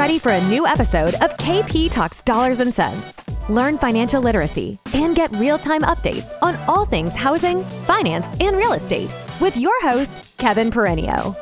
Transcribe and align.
ready 0.00 0.18
for 0.18 0.32
a 0.32 0.48
new 0.48 0.66
episode 0.66 1.12
of 1.16 1.36
KP 1.36 1.90
Talks 1.90 2.22
Dollars 2.22 2.60
and 2.60 2.72
Sense. 2.72 3.20
Learn 3.50 3.76
financial 3.76 4.22
literacy 4.22 4.78
and 4.94 5.14
get 5.14 5.30
real 5.32 5.58
time 5.58 5.82
updates 5.82 6.32
on 6.40 6.56
all 6.66 6.86
things 6.86 7.14
housing, 7.14 7.68
finance, 7.84 8.34
and 8.40 8.56
real 8.56 8.72
estate 8.72 9.12
with 9.42 9.58
your 9.58 9.78
host, 9.82 10.34
Kevin 10.38 10.70
Peranio. 10.70 11.36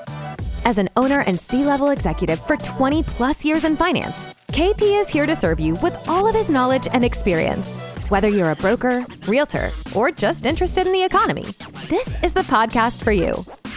As 0.65 0.77
an 0.77 0.91
owner 0.97 1.21
and 1.21 1.41
C 1.41 1.63
level 1.63 1.91
executive 1.91 2.45
for 2.49 2.57
20 2.57 3.05
plus 3.05 3.45
years 3.45 3.63
in 3.63 3.77
finance, 3.77 4.25
KP 4.49 4.99
is 4.99 5.09
here 5.09 5.25
to 5.25 5.37
serve 5.37 5.61
you 5.61 5.75
with 5.75 5.97
all 6.09 6.27
of 6.27 6.35
his 6.35 6.51
knowledge 6.51 6.89
and 6.91 7.05
experience. 7.05 7.77
Whether 8.09 8.27
you're 8.27 8.51
a 8.51 8.57
broker, 8.57 9.07
realtor, 9.29 9.71
or 9.95 10.11
just 10.11 10.47
interested 10.47 10.85
in 10.85 10.93
the 10.93 11.05
economy, 11.05 11.45
this 11.89 12.17
is 12.25 12.33
the 12.33 12.41
podcast 12.41 13.05
for 13.05 13.13
you. 13.13 13.33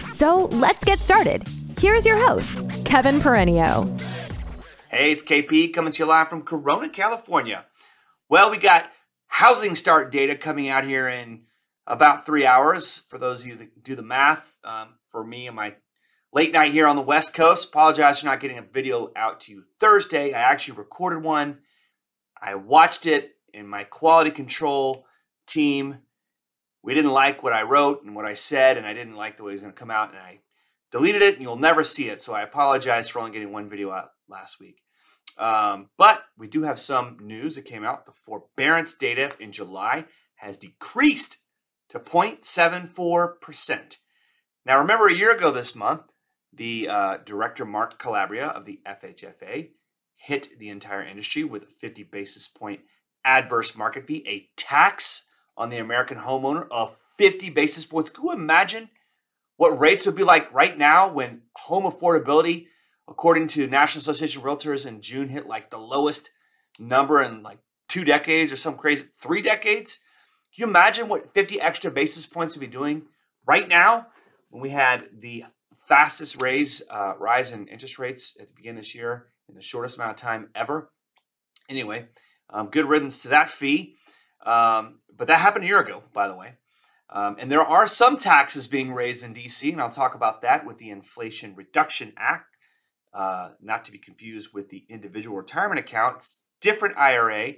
So 0.08 0.46
let's 0.54 0.84
get 0.84 0.98
started. 0.98 1.48
Here's 1.80 2.04
your 2.04 2.18
host, 2.18 2.64
Kevin 2.84 3.22
Peranio. 3.22 3.86
Hey, 4.94 5.14
it's 5.14 5.24
KP 5.24 5.74
coming 5.74 5.94
to 5.94 6.00
you 6.00 6.06
live 6.06 6.28
from 6.28 6.42
Corona, 6.42 6.90
California. 6.90 7.66
Well, 8.28 8.52
we 8.52 8.58
got 8.58 8.92
housing 9.28 9.76
start 9.76 10.12
data 10.12 10.36
coming 10.36 10.68
out 10.68 10.84
here 10.84 11.08
in 11.08 11.44
about 11.88 12.26
three 12.26 12.46
hours. 12.46 12.98
For 12.98 13.18
those 13.18 13.40
of 13.40 13.48
you 13.48 13.56
that 13.56 13.84
do 13.86 13.96
the 13.96 14.02
math, 14.02 14.58
um, 14.66 14.96
for 15.08 15.24
me 15.24 15.48
and 15.48 15.56
my 15.56 15.76
late 16.34 16.52
night 16.52 16.74
here 16.74 16.88
on 16.88 16.98
the 16.98 17.02
West 17.02 17.34
Coast, 17.34 17.70
apologize 17.70 18.20
for 18.20 18.26
not 18.26 18.42
getting 18.42 18.58
a 18.58 18.64
video 18.64 19.14
out 19.16 19.40
to 19.42 19.54
you 19.54 19.64
Thursday. 19.80 20.34
I 20.34 20.42
actually 20.42 20.78
recorded 20.78 21.24
one. 21.24 21.60
I 22.42 22.56
watched 22.56 23.06
it 23.06 23.36
in 23.54 23.68
my 23.68 23.86
quality 23.86 24.32
control 24.32 25.06
team. 25.48 26.00
We 26.84 26.94
didn't 26.96 27.14
like 27.14 27.44
what 27.44 27.54
I 27.54 27.62
wrote 27.62 28.04
and 28.04 28.14
what 28.14 28.26
I 28.26 28.34
said, 28.34 28.76
and 28.76 28.86
I 28.86 28.92
didn't 28.92 29.16
like 29.16 29.38
the 29.38 29.46
way 29.46 29.52
it 29.52 29.54
was 29.54 29.62
going 29.62 29.74
to 29.74 29.80
come 29.80 29.90
out, 29.90 30.10
and 30.10 30.20
I 30.20 30.40
deleted 30.92 31.22
it, 31.22 31.36
and 31.36 31.44
you'll 31.44 31.56
never 31.56 31.84
see 31.84 32.10
it. 32.10 32.22
So 32.22 32.34
I 32.34 32.42
apologize 32.42 33.10
for 33.10 33.20
only 33.20 33.32
getting 33.32 33.52
one 33.52 33.70
video 33.70 33.92
out 33.92 34.12
last 34.28 34.60
week. 34.60 34.82
Um, 35.38 35.90
but 35.98 36.24
we 36.38 36.48
do 36.48 36.64
have 36.64 36.80
some 36.80 37.18
news 37.22 37.56
that 37.56 37.66
came 37.66 37.84
out. 37.84 38.06
The 38.06 38.12
forbearance 38.12 38.94
data 38.94 39.32
in 39.40 39.52
July 39.52 40.06
has 40.36 40.58
decreased 40.58 41.38
to 41.90 42.00
0.74%. 42.00 43.98
Now, 44.66 44.80
remember 44.80 45.08
a 45.08 45.14
year 45.14 45.36
ago 45.36 45.52
this 45.52 45.76
month, 45.76 46.02
the 46.54 46.90
uh, 46.90 47.18
director 47.26 47.66
Mark 47.66 47.98
Calabria 47.98 48.48
of 48.48 48.66
the 48.66 48.80
FHFA 48.86 49.70
hit 50.16 50.60
the 50.60 50.70
entire 50.70 51.04
industry 51.04 51.44
with 51.44 51.64
a 51.64 51.68
50 51.80 52.04
basis 52.04 52.48
point 52.48 52.82
adverse 53.24 53.76
market 53.76 54.06
fee, 54.08 54.24
a 54.28 54.50
tax 54.56 55.30
on 55.58 55.70
the 55.70 55.78
American 55.78 56.18
homeowner 56.18 56.68
of 56.70 56.96
50 57.18 57.50
basis 57.52 57.86
points. 57.86 58.10
Can 58.10 58.24
you 58.24 58.34
imagine 58.34 58.90
what 59.62 59.80
rates 59.80 60.08
would 60.08 60.16
be 60.16 60.24
like 60.24 60.52
right 60.52 60.76
now 60.76 61.08
when 61.08 61.44
home 61.56 61.84
affordability 61.84 62.66
according 63.08 63.48
to 63.48 63.68
National 63.68 64.00
Association 64.00 64.42
of 64.42 64.48
Realtors 64.48 64.88
in 64.88 65.02
June, 65.02 65.30
hit 65.30 65.46
like 65.46 65.70
the 65.70 65.78
lowest 65.78 66.32
number 66.80 67.22
in 67.22 67.44
like 67.44 67.60
two 67.88 68.04
decades 68.04 68.52
or 68.52 68.58
some 68.58 68.76
crazy 68.76 69.06
three 69.20 69.40
decades. 69.44 70.00
Can 70.56 70.64
you 70.64 70.68
imagine 70.68 71.08
what 71.08 71.36
50 71.36 71.62
extra 71.62 71.92
basis 71.92 72.26
points 72.26 72.56
would 72.56 72.62
be 72.62 72.66
doing 72.66 73.04
right 73.46 73.70
now 73.70 74.08
when 74.50 74.64
we 74.64 74.72
had 74.72 75.06
the 75.20 75.44
fastest 75.88 76.42
raise 76.42 76.82
uh, 76.90 77.14
rise 77.20 77.52
in 77.52 77.68
interest 77.68 78.00
rates 78.00 78.40
at 78.42 78.48
the 78.48 78.56
beginning 78.56 78.80
of 78.80 78.86
this 78.86 78.96
year 78.96 79.28
in 79.48 79.54
the 79.54 79.62
shortest 79.62 79.96
amount 79.96 80.10
of 80.10 80.18
time 80.18 80.50
ever? 80.56 80.90
Anyway, 81.70 82.08
um, 82.50 82.70
good 82.72 82.88
riddance 82.88 83.22
to 83.22 83.28
that 83.28 83.48
fee. 83.48 83.94
Um, 84.44 85.02
but 85.16 85.28
that 85.28 85.38
happened 85.38 85.66
a 85.66 85.68
year 85.68 85.82
ago, 85.82 86.02
by 86.14 86.28
the 86.28 86.34
way. 86.34 86.56
Um, 87.12 87.36
and 87.40 87.52
there 87.52 87.62
are 87.62 87.88
some 87.88 88.18
taxes 88.18 88.68
being 88.68 88.94
raised 88.94 89.24
in 89.24 89.34
DC, 89.34 89.72
and 89.72 89.82
I'll 89.82 89.90
talk 89.90 90.16
about 90.16 90.42
that 90.44 90.66
with 90.66 90.78
the 90.78 90.90
Inflation 90.90 91.56
Reduction 91.56 92.14
Act 92.18 92.52
uh, 93.14 93.50
not 93.62 93.86
to 93.86 93.92
be 93.92 93.98
confused 93.98 94.54
with 94.54 94.70
the 94.70 94.86
individual 94.90 95.38
retirement 95.38 95.80
account. 95.80 96.18
It's 96.18 96.46
different 96.62 96.98
IRA. 96.98 97.54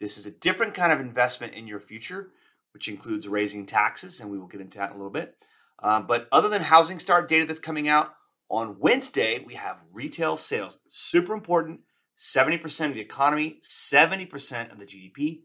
This 0.00 0.18
is 0.18 0.26
a 0.26 0.30
different 0.30 0.74
kind 0.74 0.92
of 0.92 1.00
investment 1.00 1.54
in 1.54 1.66
your 1.66 1.80
future, 1.80 2.30
which 2.72 2.88
includes 2.88 3.28
raising 3.28 3.66
taxes, 3.66 4.20
and 4.20 4.30
we 4.30 4.38
will 4.38 4.46
get 4.46 4.60
into 4.60 4.78
that 4.78 4.90
in 4.90 4.96
a 4.96 4.98
little 4.98 5.12
bit. 5.12 5.36
Um, 5.80 6.06
but 6.06 6.26
other 6.32 6.48
than 6.48 6.62
housing 6.62 6.98
start 6.98 7.28
data 7.28 7.46
that's 7.46 7.60
coming 7.60 7.88
out 7.88 8.14
on 8.48 8.78
Wednesday, 8.80 9.42
we 9.46 9.54
have 9.54 9.76
retail 9.92 10.36
sales. 10.36 10.80
Super 10.88 11.34
important. 11.34 11.80
70% 12.16 12.86
of 12.86 12.94
the 12.94 13.00
economy, 13.00 13.60
70% 13.62 14.72
of 14.72 14.80
the 14.80 14.86
GDP 14.86 15.42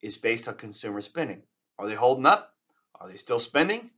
is 0.00 0.16
based 0.16 0.46
on 0.46 0.54
consumer 0.54 1.00
spending. 1.00 1.42
Are 1.78 1.88
they 1.88 1.96
holding 1.96 2.26
up? 2.26 2.51
Are 3.02 3.08
they 3.08 3.16
still 3.16 3.40
spending? 3.40 3.90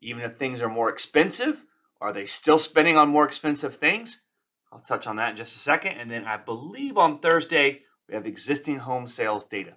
Even 0.00 0.22
if 0.22 0.36
things 0.36 0.62
are 0.62 0.70
more 0.70 0.88
expensive, 0.88 1.64
are 2.00 2.12
they 2.12 2.24
still 2.24 2.58
spending 2.58 2.96
on 2.96 3.10
more 3.10 3.26
expensive 3.26 3.76
things? 3.76 4.24
I'll 4.72 4.80
touch 4.80 5.06
on 5.06 5.16
that 5.16 5.30
in 5.30 5.36
just 5.36 5.56
a 5.56 5.58
second. 5.58 5.92
And 5.98 6.10
then 6.10 6.24
I 6.24 6.38
believe 6.38 6.96
on 6.96 7.18
Thursday, 7.18 7.82
we 8.08 8.14
have 8.14 8.26
existing 8.26 8.78
home 8.78 9.06
sales 9.06 9.44
data. 9.44 9.74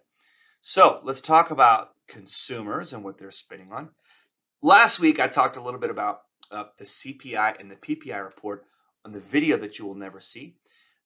So 0.62 1.02
let's 1.04 1.22
talk 1.22 1.52
about 1.52 1.90
consumers 2.08 2.94
and 2.94 3.04
what 3.04 3.18
they're 3.18 3.32
spending 3.32 3.74
on. 3.74 3.90
Last 4.62 5.00
week, 5.00 5.20
I 5.20 5.28
talked 5.28 5.58
a 5.58 5.62
little 5.62 5.80
bit 5.80 5.90
about 5.90 6.22
uh, 6.50 6.66
the 6.78 6.86
CPI 6.86 7.60
and 7.60 7.70
the 7.70 7.76
PPI 7.76 8.24
report 8.24 8.66
on 9.04 9.12
the 9.12 9.20
video 9.20 9.58
that 9.58 9.80
you 9.80 9.86
will 9.86 9.96
never 9.96 10.22
see. 10.22 10.56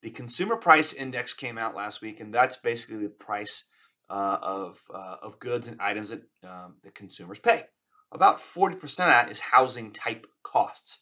The 0.04 0.12
consumer 0.12 0.56
price 0.56 0.94
index 0.94 1.34
came 1.34 1.58
out 1.58 1.76
last 1.76 2.02
week, 2.02 2.20
and 2.20 2.32
that's 2.32 2.58
basically 2.58 2.98
the 2.98 3.10
price 3.10 3.70
uh, 4.10 4.38
of, 4.42 4.80
uh, 4.94 5.18
of 5.22 5.40
goods 5.40 5.68
and 5.68 5.82
items 5.82 6.10
that 6.10 6.22
um, 6.44 6.76
the 6.84 6.92
consumers 6.92 7.40
pay. 7.40 7.66
About 8.12 8.40
40% 8.40 8.84
of 8.84 8.98
that 8.98 9.32
is 9.32 9.40
housing 9.40 9.92
type 9.92 10.28
costs. 10.44 11.00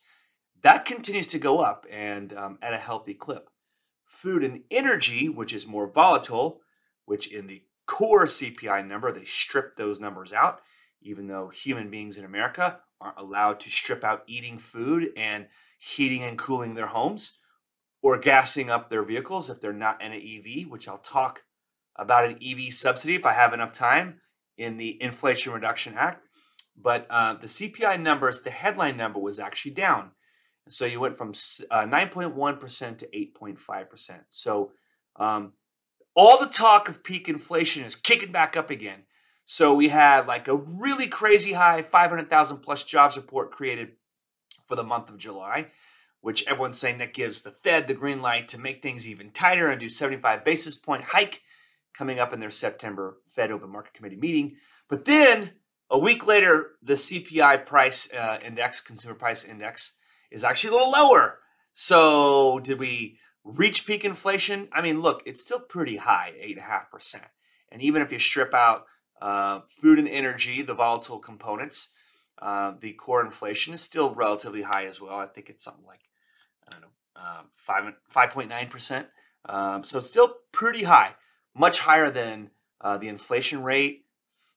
That 0.62 0.86
continues 0.86 1.28
to 1.28 1.40
go 1.40 1.60
up 1.60 1.86
and 1.92 2.34
um, 2.34 2.58
at 2.62 2.74
a 2.74 2.78
healthy 2.78 3.14
clip. 3.14 3.50
Food 4.06 4.44
and 4.44 4.62
energy, 4.72 5.28
which 5.28 5.54
is 5.54 5.68
more 5.68 5.88
volatile, 5.88 6.62
which 7.06 7.32
in 7.32 7.48
the 7.48 7.64
core 7.86 8.26
CPI 8.26 8.88
number, 8.88 9.12
they 9.12 9.26
strip 9.26 9.76
those 9.76 10.00
numbers 10.00 10.32
out, 10.32 10.62
even 11.02 11.28
though 11.28 11.50
human 11.50 11.90
beings 11.90 12.18
in 12.18 12.24
America 12.24 12.80
aren't 13.02 13.18
allowed 13.18 13.60
to 13.60 13.70
strip 13.70 14.04
out 14.04 14.24
eating 14.28 14.58
food 14.58 15.10
and 15.18 15.48
heating 15.78 16.24
and 16.24 16.38
cooling 16.38 16.76
their 16.76 16.88
homes 16.88 17.40
or 18.02 18.18
gassing 18.18 18.70
up 18.70 18.90
their 18.90 19.04
vehicles 19.04 19.50
if 19.50 19.60
they're 19.60 19.74
not 19.74 20.02
in 20.02 20.14
an 20.14 20.22
EV, 20.22 20.70
which 20.70 20.88
I'll 20.88 20.98
talk 20.98 21.42
about 21.96 22.26
an 22.26 22.40
EV 22.44 22.74
subsidy 22.74 23.16
if 23.16 23.26
I 23.26 23.34
have 23.34 23.54
enough 23.54 23.72
time 23.72 24.22
in 24.58 24.78
the 24.78 25.02
Inflation 25.02 25.54
Reduction 25.54 25.96
Act. 25.98 26.26
But 26.76 27.06
uh, 27.10 27.36
the 27.36 27.48
CPI 27.48 28.02
numbers, 28.02 28.42
the 28.42 28.50
headline 28.50 28.98
number 28.98 29.20
was 29.20 29.40
actually 29.40 29.72
down. 29.72 30.12
So 30.70 30.86
you 30.86 31.00
went 31.00 31.18
from 31.18 31.30
uh, 31.30 31.86
9.1% 31.86 32.98
to 33.00 33.08
8.5%. 33.08 34.12
So 34.30 34.72
um, 35.18 35.54
all 36.16 36.40
the 36.40 36.48
talk 36.48 36.90
of 36.90 37.04
peak 37.04 37.28
inflation 37.28 37.84
is 37.84 37.96
kicking 37.96 38.32
back 38.32 38.56
up 38.56 38.70
again. 38.70 39.04
So 39.46 39.74
we 39.74 39.90
had 39.90 40.26
like 40.26 40.48
a 40.48 40.56
really 40.56 41.08
crazy 41.08 41.54
high 41.54 41.82
500,000 41.82 42.58
plus 42.58 42.84
jobs 42.84 43.18
report 43.18 43.52
created 43.52 43.90
for 44.66 44.76
the 44.76 44.84
month 44.84 45.10
of 45.10 45.18
July, 45.18 45.68
which 46.22 46.48
everyone's 46.48 46.78
saying 46.78 47.00
that 47.00 47.14
gives 47.14 47.42
the 47.42 47.52
Fed 47.52 47.88
the 47.88 47.94
green 47.94 48.22
light 48.22 48.48
to 48.50 48.60
make 48.60 48.82
things 48.82 49.08
even 49.08 49.32
tighter 49.32 49.70
and 49.70 49.80
do 49.80 49.90
75 49.90 50.46
basis 50.46 50.78
point 50.78 51.04
hike 51.04 51.42
coming 51.98 52.20
up 52.20 52.34
in 52.34 52.40
their 52.40 52.52
September 52.52 53.18
Fed 53.36 53.52
Open 53.52 53.70
Market 53.70 53.94
Committee 53.94 54.16
meeting. 54.16 54.56
But 54.90 55.06
then 55.06 55.52
a 55.90 56.00
week 56.00 56.26
later, 56.26 56.72
the 56.82 56.94
CPI 56.94 57.66
price 57.66 58.12
uh, 58.14 58.40
index, 58.44 58.82
consumer 58.82 59.16
price 59.16 59.44
index, 59.44 59.96
is 60.32 60.44
actually 60.44 60.76
a 60.76 60.78
little 60.78 60.92
lower. 60.92 61.40
So, 61.74 62.60
did 62.60 62.80
we 62.80 63.20
reach 63.44 63.86
peak 63.86 64.04
inflation? 64.04 64.70
I 64.72 64.82
mean, 64.82 65.02
look, 65.02 65.24
it's 65.26 65.42
still 65.42 65.60
pretty 65.60 65.98
high, 65.98 66.34
8.5%. 66.44 67.22
And 67.72 67.82
even 67.82 68.02
if 68.02 68.12
you 68.12 68.20
strip 68.20 68.54
out 68.54 68.86
uh, 69.22 69.62
food 69.82 70.00
and 70.00 70.08
energy, 70.08 70.62
the 70.62 70.74
volatile 70.74 71.20
components, 71.20 71.94
uh, 72.42 72.74
the 72.80 72.94
core 72.94 73.24
inflation 73.24 73.74
is 73.74 73.82
still 73.82 74.14
relatively 74.14 74.64
high 74.64 74.86
as 74.86 75.00
well. 75.00 75.18
I 75.18 75.28
think 75.28 75.50
it's 75.50 75.64
something 75.64 75.86
like, 75.86 76.02
I 76.68 76.72
don't 76.72 76.82
know, 76.82 76.88
um, 77.16 77.46
5, 77.56 77.94
5.9%. 78.32 79.06
Um, 79.46 79.84
so, 79.84 80.00
it's 80.00 80.08
still 80.08 80.36
pretty 80.52 80.84
high, 80.84 81.16
much 81.56 81.80
higher 81.80 82.10
than 82.10 82.50
uh, 82.82 82.98
the 82.98 83.08
inflation 83.08 83.64
rate, 83.64 84.06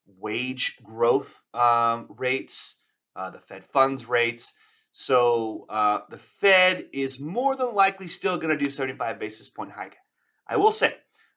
wage 0.06 0.78
growth 0.82 1.42
um, 1.54 2.06
rates, 2.16 2.80
uh, 3.14 3.30
the 3.30 3.38
Fed 3.38 3.64
funds 3.64 4.08
rates. 4.08 4.52
So 4.92 5.66
uh, 5.68 6.00
the 6.08 6.18
Fed 6.18 6.86
is 6.92 7.20
more 7.20 7.56
than 7.56 7.74
likely 7.74 8.08
still 8.08 8.38
going 8.38 8.56
to 8.56 8.64
do 8.64 8.70
75 8.70 9.18
basis 9.18 9.48
point 9.48 9.72
hike. 9.72 9.96
I 10.48 10.56
will 10.56 10.72
say 10.72 10.94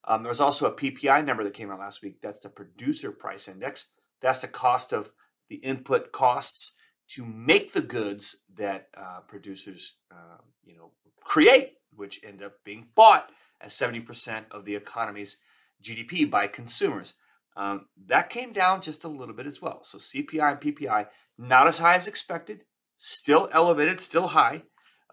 um, 0.07 0.23
there 0.23 0.29
was 0.29 0.41
also 0.41 0.67
a 0.67 0.75
PPI 0.75 1.25
number 1.25 1.43
that 1.43 1.53
came 1.53 1.71
out 1.71 1.79
last 1.79 2.01
week. 2.01 2.21
That's 2.21 2.39
the 2.39 2.49
producer 2.49 3.11
price 3.11 3.47
index. 3.47 3.91
That's 4.21 4.39
the 4.39 4.47
cost 4.47 4.93
of 4.93 5.11
the 5.49 5.57
input 5.57 6.11
costs 6.11 6.75
to 7.09 7.25
make 7.25 7.73
the 7.73 7.81
goods 7.81 8.45
that 8.55 8.87
uh, 8.95 9.21
producers, 9.27 9.95
uh, 10.11 10.37
you 10.63 10.75
know, 10.75 10.91
create, 11.23 11.73
which 11.95 12.21
end 12.23 12.41
up 12.41 12.53
being 12.63 12.87
bought 12.95 13.29
as 13.61 13.73
70% 13.73 14.45
of 14.51 14.63
the 14.65 14.75
economy's 14.75 15.37
GDP 15.83 16.29
by 16.29 16.47
consumers. 16.47 17.13
Um, 17.55 17.87
that 18.07 18.29
came 18.29 18.53
down 18.53 18.81
just 18.81 19.03
a 19.03 19.09
little 19.09 19.35
bit 19.35 19.45
as 19.47 19.61
well. 19.61 19.83
So 19.83 19.97
CPI 19.97 20.51
and 20.51 20.61
PPI 20.61 21.07
not 21.37 21.67
as 21.67 21.79
high 21.79 21.95
as 21.95 22.07
expected 22.07 22.61
still 22.99 23.49
elevated, 23.51 23.99
still 23.99 24.27
high, 24.27 24.61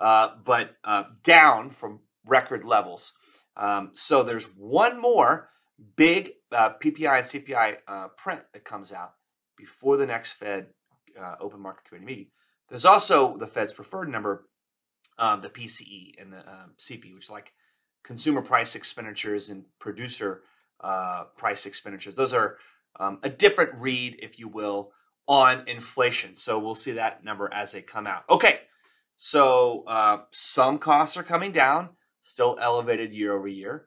uh, 0.00 0.30
but 0.44 0.76
uh, 0.84 1.04
down 1.22 1.70
from 1.70 2.00
record 2.26 2.64
levels. 2.64 3.14
Um, 3.56 3.90
so 3.94 4.22
there's 4.22 4.44
one 4.56 5.00
more 5.00 5.48
big 5.96 6.32
uh, 6.52 6.70
PPI 6.82 7.18
and 7.18 7.26
CPI 7.26 7.76
uh, 7.88 8.08
print 8.16 8.42
that 8.52 8.64
comes 8.64 8.92
out 8.92 9.12
before 9.56 9.96
the 9.96 10.06
next 10.06 10.32
Fed 10.32 10.66
uh, 11.18 11.36
open 11.40 11.60
market 11.60 11.84
committee 11.88 12.04
meeting. 12.04 12.26
There's 12.68 12.84
also 12.84 13.36
the 13.38 13.46
Fed's 13.46 13.72
preferred 13.72 14.10
number, 14.10 14.46
um, 15.18 15.40
the 15.40 15.48
PCE 15.48 16.20
and 16.20 16.32
the 16.32 16.38
um, 16.40 16.74
CP, 16.78 17.14
which 17.14 17.30
like 17.30 17.52
consumer 18.04 18.42
price 18.42 18.74
expenditures 18.74 19.48
and 19.48 19.64
producer 19.78 20.42
uh, 20.80 21.24
price 21.36 21.66
expenditures. 21.66 22.14
Those 22.14 22.34
are 22.34 22.56
um, 22.98 23.18
a 23.22 23.28
different 23.28 23.74
read, 23.74 24.18
if 24.20 24.38
you 24.38 24.48
will, 24.48 24.92
on 25.28 25.66
inflation. 25.66 26.36
So 26.36 26.58
we'll 26.58 26.74
see 26.74 26.92
that 26.92 27.24
number 27.24 27.52
as 27.52 27.72
they 27.72 27.82
come 27.82 28.06
out. 28.06 28.24
Okay, 28.30 28.60
so 29.16 29.84
uh, 29.86 30.18
some 30.30 30.78
costs 30.78 31.16
are 31.16 31.22
coming 31.22 31.52
down, 31.52 31.90
still 32.22 32.58
elevated 32.60 33.12
year 33.12 33.32
over 33.32 33.48
year, 33.48 33.86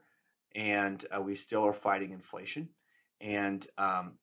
and 0.56 1.04
uh, 1.16 1.22
we 1.22 1.36
still 1.36 1.66
are 1.66 1.74
fighting 1.74 2.12
inflation. 2.12 2.70
And 3.22 3.66
um, 3.78 4.14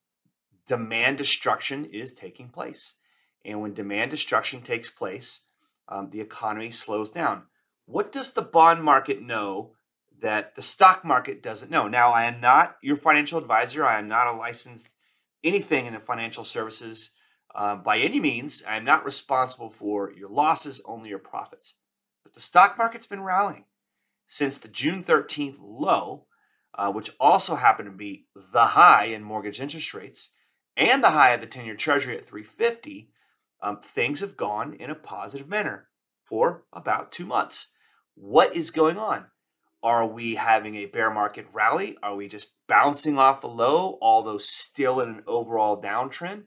demand 0.66 1.18
destruction 1.18 1.84
is 1.86 2.12
taking 2.12 2.48
place. 2.48 2.96
And 3.44 3.60
when 3.60 3.74
demand 3.74 4.10
destruction 4.10 4.60
takes 4.62 4.90
place, 4.90 5.46
um, 5.88 6.10
the 6.10 6.20
economy 6.20 6.70
slows 6.70 7.10
down. 7.10 7.42
What 7.86 8.10
does 8.10 8.32
the 8.32 8.42
bond 8.42 8.82
market 8.82 9.22
know 9.22 9.75
that 10.20 10.54
the 10.54 10.62
stock 10.62 11.04
market 11.04 11.42
doesn't 11.42 11.70
know? 11.70 11.88
Now, 11.88 12.12
I 12.12 12.24
am 12.24 12.40
not 12.40 12.76
your 12.82 12.96
financial 12.96 13.38
advisor. 13.38 13.84
I 13.84 13.98
am 13.98 14.08
not 14.08 14.26
a 14.26 14.36
licensed 14.36 14.88
anything 15.44 15.86
in 15.86 15.92
the 15.92 16.00
financial 16.00 16.44
services 16.44 17.12
uh, 17.54 17.76
by 17.76 17.98
any 17.98 18.20
means. 18.20 18.64
I 18.68 18.76
am 18.76 18.84
not 18.84 19.04
responsible 19.04 19.70
for 19.70 20.12
your 20.12 20.28
losses, 20.28 20.82
only 20.86 21.10
your 21.10 21.18
profits. 21.18 21.76
But 22.24 22.34
the 22.34 22.40
stock 22.40 22.76
market's 22.76 23.06
been 23.06 23.22
rallying 23.22 23.64
since 24.26 24.58
the 24.58 24.68
June 24.68 25.04
13th 25.04 25.56
low, 25.60 26.26
uh, 26.74 26.90
which 26.90 27.10
also 27.20 27.56
happened 27.56 27.88
to 27.88 27.96
be 27.96 28.26
the 28.52 28.66
high 28.66 29.04
in 29.04 29.22
mortgage 29.22 29.60
interest 29.60 29.94
rates 29.94 30.32
and 30.76 31.02
the 31.02 31.10
high 31.10 31.30
of 31.30 31.40
the 31.40 31.46
10 31.46 31.64
year 31.64 31.76
treasury 31.76 32.16
at 32.16 32.26
350 32.26 33.10
um, 33.62 33.80
things 33.80 34.20
have 34.20 34.36
gone 34.36 34.74
in 34.74 34.90
a 34.90 34.94
positive 34.94 35.48
manner 35.48 35.88
for 36.24 36.64
about 36.72 37.12
two 37.12 37.24
months. 37.24 37.72
What 38.14 38.54
is 38.54 38.70
going 38.70 38.98
on? 38.98 39.26
Are 39.87 40.05
we 40.05 40.35
having 40.35 40.75
a 40.75 40.87
bear 40.87 41.12
market 41.12 41.47
rally? 41.53 41.97
Are 42.03 42.17
we 42.17 42.27
just 42.27 42.55
bouncing 42.67 43.21
off 43.21 43.41
the 43.41 43.47
low, 43.47 43.99
although 44.03 44.37
still 44.37 44.99
in 44.99 45.09
an 45.11 45.23
overall 45.29 45.81
downtrend? 45.81 46.43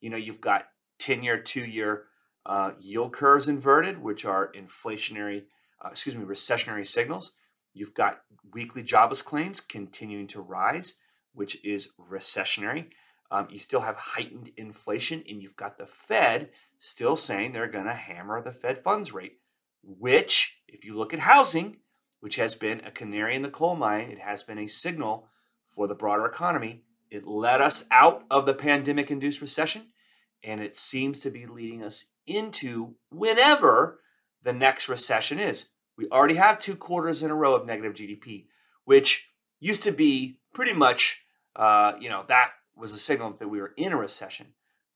You 0.00 0.10
know, 0.10 0.16
you've 0.16 0.40
got 0.40 0.66
10 1.00 1.24
year, 1.24 1.40
two 1.40 1.64
year 1.64 2.04
uh, 2.46 2.70
yield 2.78 3.12
curves 3.12 3.48
inverted, 3.48 4.00
which 4.00 4.24
are 4.24 4.52
inflationary, 4.52 5.42
uh, 5.84 5.88
excuse 5.88 6.16
me, 6.16 6.24
recessionary 6.24 6.86
signals. 6.86 7.32
You've 7.72 7.94
got 7.94 8.20
weekly 8.52 8.84
jobless 8.84 9.22
claims 9.22 9.60
continuing 9.60 10.28
to 10.28 10.40
rise, 10.40 10.94
which 11.32 11.64
is 11.64 11.94
recessionary. 11.98 12.90
Um, 13.28 13.48
you 13.50 13.58
still 13.58 13.80
have 13.80 13.96
heightened 13.96 14.52
inflation, 14.56 15.24
and 15.28 15.42
you've 15.42 15.56
got 15.56 15.78
the 15.78 15.86
Fed 15.86 16.50
still 16.78 17.16
saying 17.16 17.54
they're 17.54 17.66
going 17.66 17.86
to 17.86 17.92
hammer 17.92 18.40
the 18.40 18.52
Fed 18.52 18.84
funds 18.84 19.12
rate, 19.12 19.40
which, 19.82 20.60
if 20.68 20.84
you 20.84 20.96
look 20.96 21.12
at 21.12 21.18
housing, 21.18 21.78
which 22.24 22.36
has 22.36 22.54
been 22.54 22.80
a 22.86 22.90
canary 22.90 23.36
in 23.36 23.42
the 23.42 23.50
coal 23.50 23.76
mine, 23.76 24.10
it 24.10 24.18
has 24.18 24.42
been 24.42 24.56
a 24.56 24.66
signal 24.66 25.28
for 25.68 25.86
the 25.86 25.94
broader 25.94 26.24
economy. 26.24 26.82
It 27.10 27.26
led 27.26 27.60
us 27.60 27.86
out 27.90 28.24
of 28.30 28.46
the 28.46 28.54
pandemic 28.54 29.10
induced 29.10 29.42
recession, 29.42 29.88
and 30.42 30.62
it 30.62 30.74
seems 30.74 31.20
to 31.20 31.30
be 31.30 31.44
leading 31.44 31.82
us 31.82 32.12
into 32.26 32.94
whenever 33.10 34.00
the 34.42 34.54
next 34.54 34.88
recession 34.88 35.38
is. 35.38 35.72
We 35.98 36.08
already 36.08 36.36
have 36.36 36.58
two 36.58 36.76
quarters 36.76 37.22
in 37.22 37.30
a 37.30 37.34
row 37.34 37.54
of 37.54 37.66
negative 37.66 37.92
GDP, 37.92 38.46
which 38.86 39.28
used 39.60 39.82
to 39.82 39.92
be 39.92 40.38
pretty 40.54 40.72
much, 40.72 41.26
uh, 41.54 41.92
you 42.00 42.08
know, 42.08 42.24
that 42.28 42.52
was 42.74 42.94
a 42.94 42.98
signal 42.98 43.36
that 43.38 43.48
we 43.48 43.60
were 43.60 43.74
in 43.76 43.92
a 43.92 43.98
recession. 43.98 44.46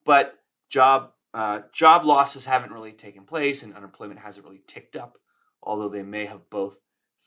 But 0.07 0.39
job 0.71 1.11
uh, 1.35 1.61
job 1.75 2.07
losses 2.07 2.47
haven't 2.47 2.73
really 2.73 2.93
taken 2.93 3.25
place, 3.25 3.63
and 3.63 3.75
unemployment 3.75 4.21
hasn't 4.21 4.47
really 4.47 4.63
ticked 4.67 4.97
up, 4.97 5.19
although 5.63 5.91
they 5.91 6.03
may 6.03 6.25
have 6.25 6.49
both 6.49 6.79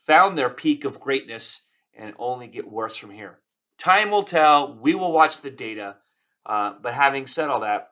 found 0.06 0.36
their 0.36 0.50
peak 0.50 0.84
of 0.84 1.00
greatness 1.00 1.68
and 1.94 2.14
only 2.18 2.46
get 2.46 2.70
worse 2.70 2.96
from 2.96 3.10
here. 3.10 3.38
Time 3.78 4.10
will 4.10 4.22
tell. 4.22 4.74
We 4.80 4.94
will 4.94 5.12
watch 5.12 5.40
the 5.40 5.50
data. 5.50 5.96
Uh, 6.44 6.74
but 6.80 6.94
having 6.94 7.26
said 7.26 7.48
all 7.48 7.60
that, 7.60 7.90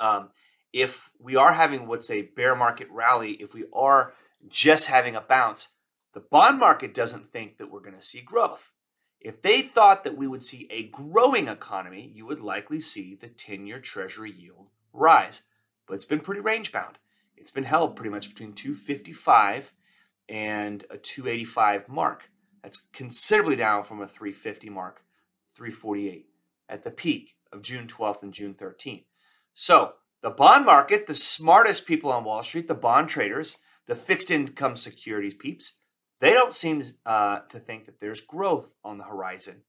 um, 0.00 0.30
if 0.72 1.10
we 1.20 1.36
are 1.36 1.52
having 1.52 1.86
what's 1.86 2.10
a 2.10 2.22
bear 2.22 2.54
market 2.54 2.88
rally, 2.90 3.32
if 3.32 3.54
we 3.54 3.64
are 3.72 4.14
just 4.48 4.88
having 4.88 5.16
a 5.16 5.20
bounce, 5.20 5.74
the 6.12 6.20
bond 6.20 6.58
market 6.58 6.94
doesn't 6.94 7.32
think 7.32 7.58
that 7.58 7.70
we're 7.70 7.80
going 7.80 7.96
to 7.96 8.02
see 8.02 8.20
growth. 8.20 8.70
If 9.20 9.40
they 9.40 9.62
thought 9.62 10.04
that 10.04 10.16
we 10.16 10.26
would 10.26 10.44
see 10.44 10.68
a 10.70 10.88
growing 10.88 11.48
economy, 11.48 12.10
you 12.14 12.26
would 12.26 12.40
likely 12.40 12.80
see 12.80 13.14
the 13.14 13.28
10 13.28 13.66
year 13.66 13.80
Treasury 13.80 14.30
yield 14.30 14.68
rise. 14.92 15.42
But 15.86 15.94
it's 15.94 16.04
been 16.04 16.20
pretty 16.20 16.40
range 16.40 16.72
bound. 16.72 16.98
It's 17.36 17.50
been 17.50 17.64
held 17.64 17.96
pretty 17.96 18.10
much 18.10 18.28
between 18.28 18.52
255 18.52 19.72
and 20.28 20.84
a 20.90 20.96
285 20.96 21.88
mark. 21.88 22.30
That's 22.62 22.86
considerably 22.92 23.56
down 23.56 23.84
from 23.84 24.00
a 24.00 24.08
350 24.08 24.70
mark, 24.70 25.02
348 25.54 26.26
at 26.68 26.82
the 26.82 26.90
peak 26.90 27.36
of 27.52 27.62
June 27.62 27.86
12th 27.86 28.22
and 28.22 28.32
June 28.32 28.54
13th. 28.54 29.04
So, 29.52 29.94
the 30.22 30.30
bond 30.30 30.64
market, 30.64 31.06
the 31.06 31.14
smartest 31.14 31.86
people 31.86 32.10
on 32.10 32.24
Wall 32.24 32.42
Street, 32.42 32.66
the 32.66 32.74
bond 32.74 33.10
traders, 33.10 33.58
the 33.86 33.94
fixed 33.94 34.30
income 34.30 34.76
securities 34.76 35.34
peeps, 35.34 35.80
they 36.20 36.32
don't 36.32 36.54
seem 36.54 36.82
uh, 37.04 37.40
to 37.50 37.58
think 37.58 37.84
that 37.84 38.00
there's 38.00 38.22
growth 38.22 38.74
on 38.82 38.96
the 38.96 39.04
horizon. 39.04 39.62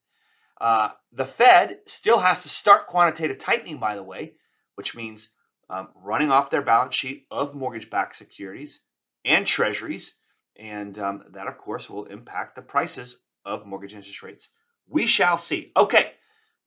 Uh, 0.59 0.89
the 1.11 1.25
Fed 1.25 1.79
still 1.85 2.19
has 2.19 2.43
to 2.43 2.49
start 2.49 2.87
quantitative 2.87 3.37
tightening, 3.37 3.77
by 3.77 3.95
the 3.95 4.03
way, 4.03 4.35
which 4.75 4.95
means 4.95 5.31
um, 5.69 5.89
running 5.95 6.31
off 6.31 6.49
their 6.49 6.61
balance 6.61 6.95
sheet 6.95 7.25
of 7.29 7.53
mortgage 7.53 7.89
backed 7.89 8.15
securities 8.15 8.83
and 9.25 9.45
treasuries. 9.45 10.19
And 10.57 10.97
um, 10.97 11.23
that, 11.31 11.47
of 11.47 11.57
course, 11.57 11.89
will 11.89 12.05
impact 12.05 12.55
the 12.55 12.61
prices 12.61 13.23
of 13.45 13.65
mortgage 13.65 13.93
interest 13.93 14.23
rates. 14.23 14.51
We 14.87 15.05
shall 15.05 15.37
see. 15.37 15.71
Okay, 15.75 16.13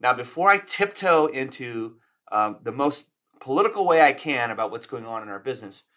now 0.01 0.13
before 0.13 0.51
I 0.51 0.59
tiptoe 0.59 1.27
into 1.27 1.97
um, 2.31 2.59
the 2.63 2.73
most 2.73 3.11
political 3.41 3.87
way 3.87 4.03
I 4.03 4.13
can 4.13 4.51
about 4.51 4.71
what's 4.71 4.87
going 4.87 5.07
on 5.07 5.23
in 5.23 5.29
our 5.29 5.39
business, 5.39 5.89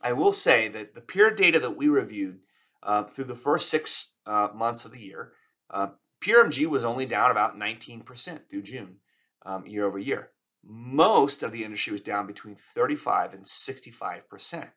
I 0.00 0.12
will 0.12 0.32
say 0.32 0.68
that 0.68 0.94
the 0.94 1.00
peer 1.00 1.30
data 1.30 1.58
that 1.60 1.76
we 1.76 1.88
reviewed 1.88 2.40
uh, 2.82 3.04
through 3.04 3.24
the 3.24 3.34
first 3.34 3.68
six 3.68 4.14
uh, 4.26 4.48
months 4.54 4.84
of 4.84 4.92
the 4.92 5.00
year, 5.00 5.32
uh, 5.70 5.88
PRMG 6.22 6.66
was 6.66 6.84
only 6.84 7.06
down 7.06 7.30
about 7.30 7.58
19% 7.58 8.40
through 8.48 8.62
June 8.62 8.96
um, 9.44 9.66
year 9.66 9.86
over 9.86 9.98
year. 9.98 10.30
Most 10.64 11.42
of 11.42 11.52
the 11.52 11.64
industry 11.64 11.92
was 11.92 12.00
down 12.00 12.26
between 12.26 12.56
35 12.56 13.34
and 13.34 13.44
65%. 13.44 14.68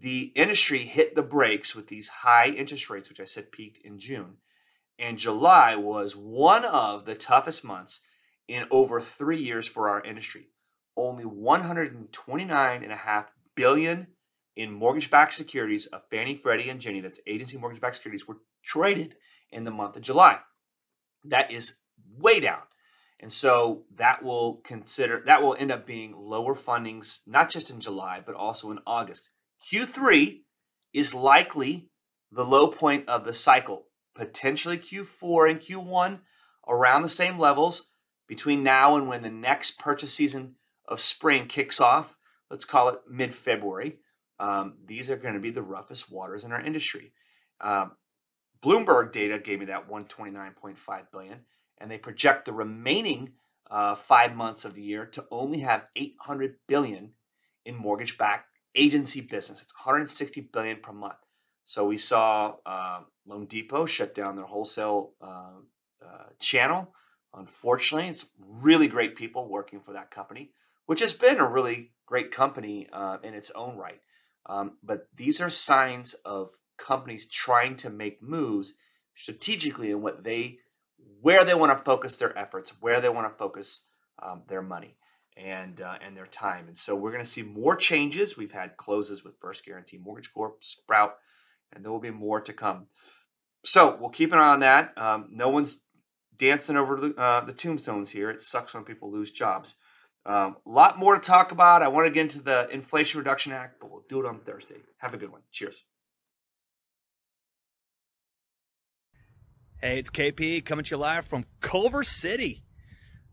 The 0.00 0.32
industry 0.34 0.86
hit 0.86 1.14
the 1.14 1.22
brakes 1.22 1.76
with 1.76 1.88
these 1.88 2.08
high 2.08 2.48
interest 2.48 2.88
rates, 2.88 3.10
which 3.10 3.20
I 3.20 3.24
said 3.24 3.52
peaked 3.52 3.84
in 3.84 3.98
June. 3.98 4.38
And 4.98 5.18
July 5.18 5.76
was 5.76 6.16
one 6.16 6.64
of 6.64 7.04
the 7.04 7.14
toughest 7.14 7.64
months 7.64 8.06
in 8.48 8.64
over 8.70 8.98
three 9.00 9.42
years 9.42 9.68
for 9.68 9.90
our 9.90 10.02
industry. 10.02 10.48
Only 10.96 11.24
129.5 11.24 13.24
billion 13.54 14.06
in 14.56 14.72
mortgage-backed 14.72 15.34
securities 15.34 15.86
of 15.86 16.08
Fannie, 16.10 16.34
Freddie, 16.34 16.70
and 16.70 16.80
Ginnie, 16.80 17.00
that's 17.00 17.20
agency 17.26 17.58
mortgage-backed 17.58 17.96
securities, 17.96 18.26
were 18.26 18.38
traded 18.64 19.16
in 19.50 19.64
the 19.64 19.70
month 19.70 19.96
of 19.96 20.02
July. 20.02 20.38
That 21.24 21.50
is 21.50 21.80
way 22.18 22.40
down. 22.40 22.62
And 23.18 23.30
so 23.30 23.84
that 23.96 24.22
will 24.22 24.62
consider 24.64 25.22
that 25.26 25.42
will 25.42 25.54
end 25.58 25.70
up 25.70 25.86
being 25.86 26.14
lower 26.16 26.54
fundings, 26.54 27.20
not 27.26 27.50
just 27.50 27.70
in 27.70 27.80
July, 27.80 28.22
but 28.24 28.34
also 28.34 28.70
in 28.70 28.78
August. 28.86 29.28
Q3 29.62 30.40
is 30.92 31.14
likely 31.14 31.90
the 32.30 32.44
low 32.44 32.68
point 32.68 33.08
of 33.08 33.24
the 33.24 33.34
cycle. 33.34 33.86
Potentially 34.14 34.78
Q4 34.78 35.50
and 35.50 35.60
Q1 35.60 36.20
around 36.68 37.02
the 37.02 37.08
same 37.08 37.38
levels 37.38 37.92
between 38.26 38.62
now 38.62 38.96
and 38.96 39.08
when 39.08 39.22
the 39.22 39.30
next 39.30 39.78
purchase 39.78 40.14
season 40.14 40.56
of 40.86 41.00
spring 41.00 41.46
kicks 41.46 41.80
off. 41.80 42.16
Let's 42.50 42.64
call 42.64 42.88
it 42.88 43.00
mid 43.08 43.34
February 43.34 43.98
um, 44.40 44.74
these 44.86 45.10
are 45.10 45.16
going 45.16 45.34
to 45.34 45.40
be 45.40 45.50
the 45.50 45.62
roughest 45.62 46.10
waters 46.10 46.44
in 46.44 46.52
our 46.52 46.60
industry. 46.60 47.12
Um, 47.60 47.92
Bloomberg 48.64 49.12
data 49.12 49.38
gave 49.38 49.60
me 49.60 49.66
that 49.66 49.88
129.5 49.88 50.76
billion, 51.12 51.40
and 51.78 51.90
they 51.90 51.98
project 51.98 52.46
the 52.46 52.52
remaining 52.52 53.34
uh, 53.70 53.94
five 53.94 54.34
months 54.34 54.64
of 54.64 54.74
the 54.74 54.82
year 54.82 55.04
to 55.06 55.26
only 55.30 55.60
have 55.60 55.86
800 55.94 56.56
billion 56.66 57.12
in 57.66 57.76
mortgage-backed 57.76 58.46
agency 58.74 59.20
business. 59.20 59.62
It's 59.62 59.74
160 59.74 60.48
billion 60.52 60.78
per 60.78 60.92
month. 60.92 61.16
So 61.64 61.86
we 61.86 61.98
saw 61.98 62.54
uh, 62.66 63.00
loanDepot 63.28 63.88
shut 63.88 64.14
down 64.14 64.36
their 64.36 64.44
wholesale 64.44 65.12
uh, 65.20 65.60
uh, 66.04 66.24
channel. 66.40 66.92
Unfortunately, 67.34 68.08
it's 68.08 68.30
really 68.38 68.88
great 68.88 69.14
people 69.14 69.48
working 69.48 69.80
for 69.80 69.92
that 69.92 70.10
company, 70.10 70.50
which 70.86 71.00
has 71.00 71.12
been 71.12 71.38
a 71.38 71.46
really 71.46 71.92
great 72.06 72.32
company 72.32 72.88
uh, 72.92 73.18
in 73.22 73.34
its 73.34 73.50
own 73.52 73.76
right. 73.76 74.00
Um, 74.46 74.78
but 74.82 75.06
these 75.16 75.40
are 75.40 75.50
signs 75.50 76.14
of 76.24 76.50
companies 76.76 77.28
trying 77.28 77.76
to 77.76 77.90
make 77.90 78.22
moves 78.22 78.74
strategically 79.14 79.90
in 79.90 80.02
what 80.02 80.24
they 80.24 80.58
where 81.22 81.44
they 81.44 81.54
want 81.54 81.76
to 81.76 81.84
focus 81.84 82.16
their 82.16 82.36
efforts, 82.36 82.72
where 82.80 83.00
they 83.00 83.08
want 83.08 83.30
to 83.30 83.38
focus 83.38 83.86
um, 84.22 84.42
their 84.48 84.62
money 84.62 84.96
and 85.44 85.80
uh, 85.80 85.96
and 86.04 86.16
their 86.16 86.26
time. 86.26 86.66
And 86.68 86.76
so 86.76 86.94
we're 86.94 87.12
going 87.12 87.24
to 87.24 87.30
see 87.30 87.42
more 87.42 87.76
changes. 87.76 88.36
We've 88.36 88.52
had 88.52 88.76
closes 88.76 89.24
with 89.24 89.38
First 89.40 89.64
Guarantee 89.64 89.98
Mortgage 89.98 90.32
Corp, 90.32 90.62
Sprout, 90.62 91.14
and 91.72 91.84
there 91.84 91.92
will 91.92 92.00
be 92.00 92.10
more 92.10 92.40
to 92.40 92.52
come. 92.52 92.86
So 93.64 93.96
we'll 94.00 94.10
keep 94.10 94.32
an 94.32 94.38
eye 94.38 94.52
on 94.52 94.60
that. 94.60 94.96
Um, 94.96 95.28
no 95.30 95.48
one's 95.48 95.84
dancing 96.36 96.76
over 96.76 96.96
the, 96.96 97.14
uh, 97.16 97.44
the 97.44 97.52
tombstones 97.52 98.10
here. 98.10 98.30
It 98.30 98.42
sucks 98.42 98.74
when 98.74 98.84
people 98.84 99.12
lose 99.12 99.30
jobs. 99.30 99.74
A 100.26 100.32
um, 100.32 100.56
lot 100.66 100.98
more 100.98 101.14
to 101.14 101.20
talk 101.20 101.52
about. 101.52 101.82
I 101.82 101.88
want 101.88 102.06
to 102.06 102.10
get 102.10 102.22
into 102.22 102.42
the 102.42 102.68
Inflation 102.70 103.18
Reduction 103.18 103.52
Act, 103.52 103.76
but 103.80 103.90
we'll 103.90 104.04
do 104.08 104.20
it 104.20 104.26
on 104.26 104.40
Thursday. 104.40 104.76
Have 104.98 105.14
a 105.14 105.16
good 105.16 105.32
one. 105.32 105.42
Cheers. 105.50 105.84
Hey, 109.80 109.98
it's 109.98 110.10
KP 110.10 110.62
coming 110.62 110.84
to 110.84 110.90
you 110.90 110.98
live 110.98 111.24
from 111.24 111.46
Culver 111.60 112.02
City. 112.02 112.62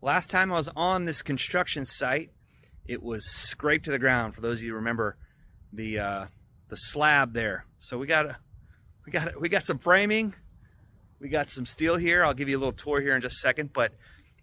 Last 0.00 0.30
time 0.30 0.52
I 0.52 0.54
was 0.54 0.70
on 0.76 1.06
this 1.06 1.22
construction 1.22 1.84
site, 1.84 2.30
it 2.86 3.02
was 3.02 3.28
scraped 3.28 3.86
to 3.86 3.90
the 3.90 3.98
ground. 3.98 4.32
For 4.32 4.40
those 4.40 4.60
of 4.60 4.64
you 4.64 4.76
remember 4.76 5.16
the 5.72 5.98
uh, 5.98 6.26
the 6.68 6.76
slab 6.76 7.32
there, 7.32 7.64
so 7.80 7.98
we 7.98 8.06
got 8.06 8.36
we 9.04 9.10
got 9.10 9.40
we 9.40 9.48
got 9.48 9.64
some 9.64 9.78
framing, 9.78 10.34
we 11.18 11.28
got 11.28 11.50
some 11.50 11.66
steel 11.66 11.96
here. 11.96 12.24
I'll 12.24 12.32
give 12.32 12.48
you 12.48 12.56
a 12.56 12.60
little 12.60 12.72
tour 12.72 13.00
here 13.00 13.16
in 13.16 13.22
just 13.22 13.38
a 13.38 13.40
second, 13.40 13.72
but 13.72 13.92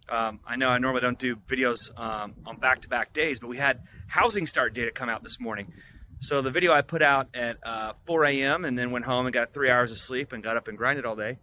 um, 0.10 0.42
I 0.46 0.58
know 0.58 0.70
I 0.70 0.78
normally 0.78 1.02
don't 1.02 1.18
do 1.18 1.38
videos 1.38 1.90
um, 1.98 2.34
on 2.46 2.58
back-to-back 2.58 3.14
days, 3.14 3.40
but 3.40 3.48
we 3.48 3.58
had 3.58 3.82
housing 4.08 4.46
start 4.46 4.74
data 4.74 4.92
come 4.92 5.08
out 5.08 5.24
this 5.24 5.40
morning. 5.40 5.72
So 6.20 6.42
the 6.42 6.52
video 6.52 6.74
I 6.74 6.82
put 6.82 7.02
out 7.02 7.30
at 7.34 7.58
uh, 7.64 7.94
4 8.06 8.26
a.m. 8.26 8.66
and 8.66 8.78
then 8.78 8.92
went 8.92 9.06
home 9.06 9.26
and 9.26 9.34
got 9.34 9.52
three 9.52 9.70
hours 9.70 9.92
of 9.94 10.00
sleep 10.00 10.34
and 10.34 10.44
got 10.44 10.58
up 10.58 10.68
and 10.68 10.78
grinded 10.78 11.06
all 11.06 11.16
day. 11.16 11.40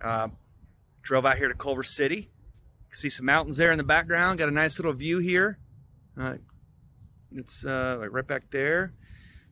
Uh, 0.00 0.28
drove 1.02 1.26
out 1.26 1.36
here 1.36 1.48
to 1.48 1.54
Culver 1.54 1.82
City 1.82 2.30
see 2.92 3.08
some 3.08 3.26
mountains 3.26 3.56
there 3.56 3.72
in 3.72 3.78
the 3.78 3.84
background. 3.84 4.38
Got 4.38 4.48
a 4.48 4.52
nice 4.52 4.78
little 4.78 4.92
view 4.92 5.18
here. 5.18 5.58
Uh, 6.18 6.34
it's 7.34 7.64
uh, 7.64 7.96
like 8.00 8.12
right 8.12 8.26
back 8.26 8.50
there. 8.50 8.92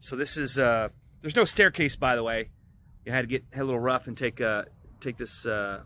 So 0.00 0.16
this 0.16 0.37
is 0.37 0.59
uh, 0.59 0.88
there's 1.21 1.37
no 1.37 1.45
staircase 1.45 1.97
by 1.97 2.16
the 2.16 2.23
way. 2.23 2.50
You 3.04 3.12
had 3.12 3.23
to 3.23 3.28
get 3.28 3.45
a 3.54 3.64
little 3.64 3.80
rough 3.80 4.07
and 4.07 4.16
take 4.16 4.40
uh, 4.40 4.64
take 5.00 5.16
this 5.16 5.47
uh, 5.47 5.83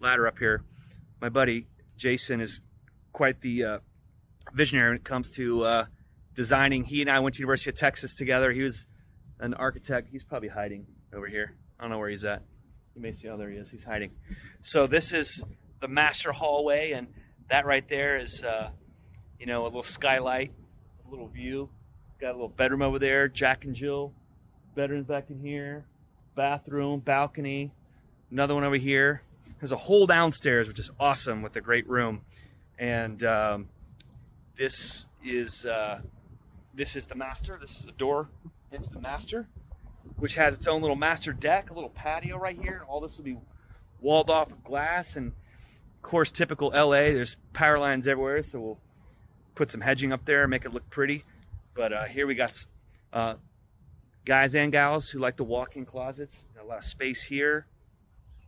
ladder 0.00 0.26
up 0.26 0.38
here. 0.38 0.64
My 1.20 1.28
buddy 1.28 1.66
Jason 1.96 2.40
is 2.40 2.62
quite 3.12 3.40
the 3.40 3.64
uh, 3.64 3.78
visionary 4.54 4.90
when 4.90 4.96
it 4.96 5.04
comes 5.04 5.30
to 5.30 5.62
uh, 5.62 5.84
designing. 6.34 6.84
He 6.84 7.00
and 7.00 7.10
I 7.10 7.20
went 7.20 7.36
to 7.36 7.40
University 7.40 7.70
of 7.70 7.76
Texas 7.76 8.14
together. 8.14 8.50
He 8.52 8.62
was 8.62 8.86
an 9.38 9.54
architect. 9.54 10.08
He's 10.10 10.24
probably 10.24 10.48
hiding 10.48 10.86
over 11.14 11.26
here. 11.26 11.54
I 11.78 11.84
don't 11.84 11.90
know 11.90 11.98
where 11.98 12.08
he's 12.08 12.24
at. 12.24 12.42
You 12.94 13.02
may 13.02 13.12
see, 13.12 13.28
oh, 13.28 13.36
there 13.36 13.50
he 13.50 13.56
is. 13.56 13.70
He's 13.70 13.84
hiding. 13.84 14.12
So 14.60 14.86
this 14.86 15.12
is 15.12 15.44
the 15.82 15.88
master 15.88 16.32
hallway, 16.32 16.92
and 16.92 17.08
that 17.50 17.66
right 17.66 17.86
there 17.88 18.16
is, 18.16 18.42
uh, 18.42 18.70
you 19.38 19.44
know, 19.44 19.64
a 19.64 19.64
little 19.64 19.82
skylight, 19.82 20.52
a 21.06 21.10
little 21.10 21.26
view. 21.26 21.68
Got 22.18 22.30
a 22.30 22.32
little 22.32 22.48
bedroom 22.48 22.80
over 22.80 22.98
there, 22.98 23.28
Jack 23.28 23.64
and 23.64 23.74
Jill. 23.74 24.14
Bedrooms 24.74 25.06
back 25.06 25.28
in 25.28 25.38
here, 25.40 25.84
bathroom, 26.34 27.00
balcony, 27.00 27.72
another 28.30 28.54
one 28.54 28.64
over 28.64 28.76
here. 28.76 29.22
There's 29.60 29.72
a 29.72 29.76
whole 29.76 30.06
downstairs, 30.06 30.66
which 30.66 30.78
is 30.78 30.90
awesome 30.98 31.42
with 31.42 31.54
a 31.56 31.60
great 31.60 31.86
room, 31.88 32.22
and 32.78 33.22
um, 33.24 33.68
this 34.56 35.06
is 35.22 35.66
uh, 35.66 36.00
this 36.72 36.96
is 36.96 37.06
the 37.06 37.16
master. 37.16 37.58
This 37.60 37.80
is 37.80 37.86
the 37.86 37.92
door 37.92 38.28
into 38.70 38.88
the 38.88 39.00
master, 39.00 39.48
which 40.16 40.36
has 40.36 40.54
its 40.54 40.66
own 40.66 40.80
little 40.80 40.96
master 40.96 41.32
deck, 41.32 41.70
a 41.70 41.74
little 41.74 41.90
patio 41.90 42.38
right 42.38 42.58
here. 42.58 42.84
All 42.88 43.00
this 43.00 43.18
will 43.18 43.24
be 43.24 43.36
walled 44.00 44.30
off 44.30 44.50
with 44.50 44.64
glass 44.64 45.16
and 45.16 45.32
course, 46.02 46.32
typical 46.32 46.68
LA, 46.68 47.12
there's 47.12 47.36
power 47.52 47.78
lines 47.78 48.06
everywhere, 48.06 48.42
so 48.42 48.60
we'll 48.60 48.80
put 49.54 49.70
some 49.70 49.80
hedging 49.80 50.12
up 50.12 50.24
there, 50.24 50.46
make 50.48 50.64
it 50.64 50.72
look 50.72 50.88
pretty. 50.90 51.24
But 51.74 51.92
uh, 51.92 52.04
here 52.04 52.26
we 52.26 52.34
got 52.34 52.66
uh, 53.12 53.34
guys 54.24 54.54
and 54.54 54.72
gals 54.72 55.08
who 55.08 55.18
like 55.18 55.36
to 55.38 55.44
walk 55.44 55.76
in 55.76 55.84
closets. 55.84 56.46
Got 56.54 56.64
a 56.64 56.68
lot 56.68 56.78
of 56.78 56.84
space 56.84 57.22
here. 57.22 57.66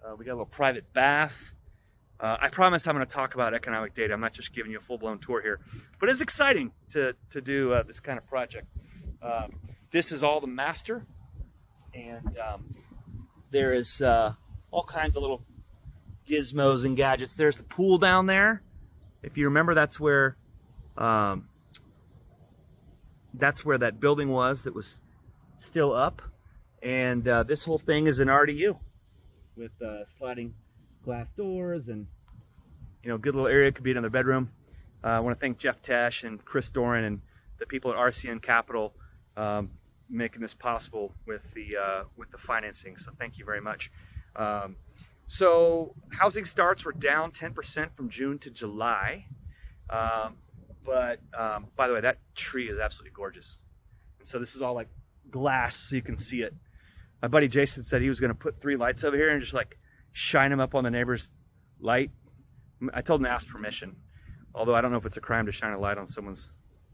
Uh, 0.05 0.15
we 0.17 0.25
got 0.25 0.33
a 0.33 0.35
little 0.35 0.47
private 0.47 0.93
bath. 0.93 1.55
Uh, 2.21 2.37
I 2.41 2.49
promise 2.49 2.87
I'm 2.87 2.95
going 2.95 3.07
to 3.07 3.13
talk 3.13 3.35
about 3.35 3.55
economic 3.55 3.95
data. 3.95 4.15
I'm 4.15 4.21
not 4.21 4.33
just 4.33 4.55
giving 4.55 4.71
you 4.71 4.79
a 4.79 4.81
full 4.81 4.99
blown 4.99 5.19
tour 5.19 5.43
here, 5.43 5.61
but 5.99 6.09
it's 6.09 6.21
exciting 6.21 6.73
to, 6.91 7.15
to 7.31 7.41
do 7.41 7.73
uh, 7.73 7.83
this 7.83 8.01
kind 8.01 8.19
of 8.19 8.27
project. 8.27 8.69
Um, 9.21 9.57
this 9.91 10.13
is 10.13 10.23
all 10.23 10.41
the 10.41 10.47
master, 10.47 11.07
and 11.93 12.39
um, 12.39 12.75
there 13.51 13.73
is 13.73 14.01
uh, 14.01 14.35
all 14.71 14.85
kinds 14.85 15.17
of 15.17 15.23
little 15.23 15.43
gizmos 16.29 16.85
and 16.85 16.97
gadgets. 16.97 17.35
There's 17.35 17.57
the 17.57 17.65
pool 17.65 17.99
down 17.99 18.27
there. 18.27 18.63
If 19.23 19.39
you 19.39 19.47
remember, 19.47 19.75
that's 19.75 19.99
where 19.99 20.37
um, 20.97 21.49
that's 23.33 23.65
where 23.65 23.79
that 23.79 24.01
building 24.01 24.29
was 24.29 24.65
that 24.65 24.75
was 24.75 25.03
still 25.57 25.93
up. 25.93 26.23
And 26.83 27.27
uh, 27.27 27.43
this 27.43 27.65
whole 27.65 27.79
thing 27.79 28.07
is 28.07 28.19
an 28.19 28.29
ADU 28.29 28.79
with 29.57 29.73
uh, 29.81 30.05
sliding 30.05 30.55
glass 31.05 31.33
doors 31.33 31.89
and 31.89 32.07
you 33.03 33.11
know, 33.11 33.19
good 33.19 33.35
little 33.35 33.49
area. 33.49 33.71
Could 33.73 33.85
be 33.85 33.91
another 33.91 34.11
bedroom. 34.11 34.51
Uh, 35.03 35.09
I 35.09 35.21
want 35.21 35.37
to 35.37 35.41
thank 35.41 35.59
Jeff 35.59 35.83
Tesch 35.83 36.25
and 36.25 36.43
Chris 36.45 36.71
Doran 36.71 37.05
and 37.05 37.21
the 37.59 37.67
people 37.67 37.91
at 37.91 37.97
RCN 37.97 38.43
Capital 38.43 38.95
um, 39.37 39.71
making 40.09 40.41
this 40.41 40.55
possible 40.55 41.13
with 41.27 41.53
the 41.55 41.77
uh, 41.77 42.05
with 42.17 42.31
the 42.31 42.39
financing. 42.39 42.97
So 42.97 43.13
thank 43.19 43.39
you 43.39 43.45
very 43.45 43.61
much. 43.61 43.91
Um, 44.37 44.77
so 45.27 45.95
housing 46.11 46.45
starts 46.45 46.85
were 46.85 46.93
down 46.93 47.31
10% 47.31 47.95
from 47.97 48.09
June 48.09 48.39
to 48.41 48.51
July. 48.51 49.27
Um, 49.91 50.37
but 50.85 51.21
um, 51.37 51.67
by 51.77 51.89
the 51.89 51.95
way, 51.95 52.01
that 52.01 52.19
tree 52.35 52.69
is 52.69 52.79
absolutely 52.79 53.15
gorgeous. 53.15 53.59
And 54.19 54.29
so 54.29 54.39
this 54.39 54.55
is 54.55 54.63
all 54.63 54.75
like 54.75 54.89
glass 55.31 55.77
so 55.77 55.97
you 55.97 56.03
can 56.03 56.19
see 56.19 56.43
it. 56.43 56.55
My 57.23 57.29
buddy 57.29 57.49
Jason 57.49 57.85
said 57.85 58.03
he 58.03 58.09
was 58.09 58.21
going 58.21 58.31
to 58.31 58.35
put 58.35 58.61
three 58.61 58.77
lights 58.77 59.03
over 59.03 59.17
here 59.17 59.31
and 59.31 59.41
just 59.41 59.55
like 59.55 59.79
shine 60.13 60.51
them 60.51 60.61
up 60.61 60.75
on 60.75 60.85
the 60.85 60.91
neighbor's 60.91 61.31
light. 61.81 62.11
I 62.93 63.01
told 63.01 63.21
him 63.21 63.25
to 63.25 63.31
ask 63.31 63.49
permission, 63.49 63.97
although 64.55 64.75
I 64.75 64.83
don't 64.83 64.91
know 64.91 64.99
if 64.99 65.07
it's 65.07 65.17
a 65.17 65.23
crime 65.23 65.47
to 65.47 65.53
shine 65.53 65.73
a 65.73 65.79
light 65.79 65.97
on 65.97 66.07
someone's 66.07 66.51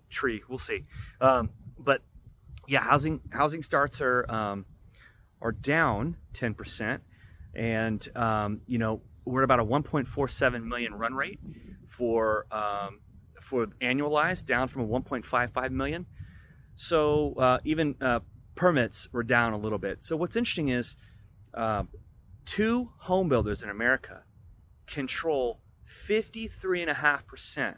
tree. 0.09 0.43
We'll 0.49 0.59
see. 0.59 0.85
Um, 1.21 1.51
but 1.79 2.03
yeah, 2.69 2.81
housing 2.81 3.21
housing 3.31 3.63
starts 3.63 4.01
are 4.01 4.31
um, 4.31 4.67
are 5.43 5.53
down 5.53 6.17
10% 6.35 7.01
and 7.55 8.07
um, 8.17 8.61
you 8.67 8.79
know 8.79 9.03
we're 9.25 9.43
at 9.43 9.45
about 9.45 9.61
a 9.61 9.65
1.47 9.65 10.65
million 10.65 10.95
run 10.95 11.15
rate 11.15 11.41
for 11.89 12.47
um, 12.51 13.01
for 13.41 13.67
annualized, 13.81 14.47
down 14.47 14.69
from 14.69 14.83
a 14.83 14.87
1.55 14.87 15.71
million. 15.71 16.07
So 16.77 17.35
uh, 17.35 17.59
even 17.65 17.97
uh, 18.01 18.21
permits 18.55 19.09
were 19.13 19.23
down 19.23 19.53
a 19.53 19.59
little 19.59 19.79
bit. 19.79 20.05
So 20.05 20.17
what's 20.17 20.37
interesting 20.37 20.69
is 20.69 20.97
uh, 21.55 21.85
two 22.45 22.93
home 22.99 23.29
builders 23.29 23.63
in 23.63 23.71
America 23.71 24.23
control 24.87 25.61
53.5% 26.07 27.77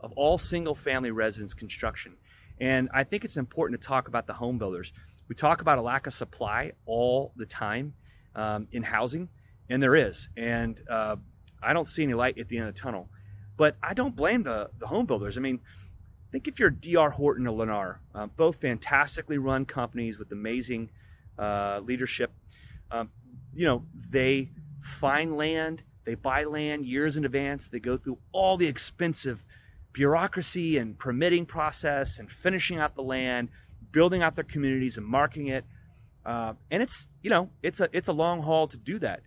of 0.00 0.12
all 0.12 0.38
single 0.38 0.74
family 0.74 1.10
residence 1.10 1.54
construction. 1.54 2.16
And 2.60 2.88
I 2.92 3.04
think 3.04 3.24
it's 3.24 3.36
important 3.36 3.80
to 3.80 3.86
talk 3.86 4.08
about 4.08 4.26
the 4.26 4.34
home 4.34 4.58
builders. 4.58 4.92
We 5.28 5.34
talk 5.34 5.60
about 5.60 5.78
a 5.78 5.82
lack 5.82 6.06
of 6.06 6.12
supply 6.12 6.72
all 6.86 7.32
the 7.36 7.46
time 7.46 7.94
um, 8.34 8.68
in 8.72 8.82
housing, 8.82 9.28
and 9.68 9.82
there 9.82 9.94
is. 9.94 10.28
And 10.36 10.80
uh, 10.90 11.16
I 11.62 11.72
don't 11.72 11.86
see 11.86 12.02
any 12.02 12.14
light 12.14 12.38
at 12.38 12.48
the 12.48 12.58
end 12.58 12.68
of 12.68 12.74
the 12.74 12.80
tunnel. 12.80 13.08
But 13.56 13.76
I 13.82 13.94
don't 13.94 14.16
blame 14.16 14.42
the, 14.42 14.70
the 14.78 14.86
home 14.88 15.06
builders. 15.06 15.38
I 15.38 15.40
mean, 15.40 15.60
think 16.34 16.48
if 16.48 16.58
you're 16.58 16.70
DR 16.70 17.10
Horton 17.10 17.46
or 17.46 17.56
Lennar, 17.56 17.98
uh, 18.12 18.26
both 18.26 18.56
fantastically 18.60 19.38
run 19.38 19.64
companies 19.64 20.18
with 20.18 20.32
amazing 20.32 20.90
uh, 21.38 21.80
leadership. 21.84 22.32
Um, 22.90 23.10
you 23.54 23.64
know, 23.64 23.84
they 24.10 24.50
find 24.80 25.36
land, 25.36 25.84
they 26.04 26.16
buy 26.16 26.42
land 26.42 26.86
years 26.86 27.16
in 27.16 27.24
advance, 27.24 27.68
they 27.68 27.78
go 27.78 27.96
through 27.96 28.18
all 28.32 28.56
the 28.56 28.66
expensive 28.66 29.44
bureaucracy 29.92 30.76
and 30.76 30.98
permitting 30.98 31.46
process 31.46 32.18
and 32.18 32.28
finishing 32.28 32.78
out 32.78 32.96
the 32.96 33.02
land, 33.02 33.48
building 33.92 34.20
out 34.20 34.34
their 34.34 34.42
communities 34.42 34.98
and 34.98 35.06
marketing 35.06 35.46
it. 35.46 35.64
Uh, 36.24 36.54
and 36.70 36.82
it's 36.82 37.08
you 37.22 37.30
know 37.30 37.50
it's 37.62 37.80
a 37.80 37.88
it's 37.92 38.08
a 38.08 38.12
long 38.12 38.42
haul 38.42 38.66
to 38.68 38.78
do 38.78 38.98
that. 38.98 39.20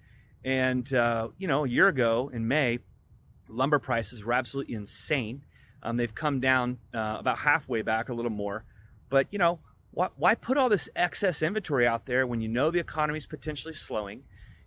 And 0.43 0.91
uh, 0.93 1.29
you 1.37 1.47
know, 1.47 1.65
a 1.65 1.67
year 1.67 1.87
ago 1.87 2.31
in 2.33 2.47
May, 2.47 2.79
lumber 3.49 3.79
prices 3.79 4.23
were 4.23 4.33
absolutely 4.33 4.75
insane. 4.75 5.43
Um, 5.83 5.97
they've 5.97 6.13
come 6.13 6.39
down 6.39 6.79
uh, 6.93 7.17
about 7.19 7.39
halfway 7.39 7.81
back, 7.81 8.09
a 8.09 8.13
little 8.13 8.31
more. 8.31 8.63
But 9.09 9.27
you 9.31 9.39
know, 9.39 9.59
why, 9.91 10.09
why 10.15 10.35
put 10.35 10.57
all 10.57 10.69
this 10.69 10.89
excess 10.95 11.41
inventory 11.41 11.87
out 11.87 12.05
there 12.05 12.25
when 12.25 12.41
you 12.41 12.47
know 12.47 12.71
the 12.71 12.79
economy 12.79 13.17
is 13.17 13.25
potentially 13.25 13.73
slowing? 13.73 14.23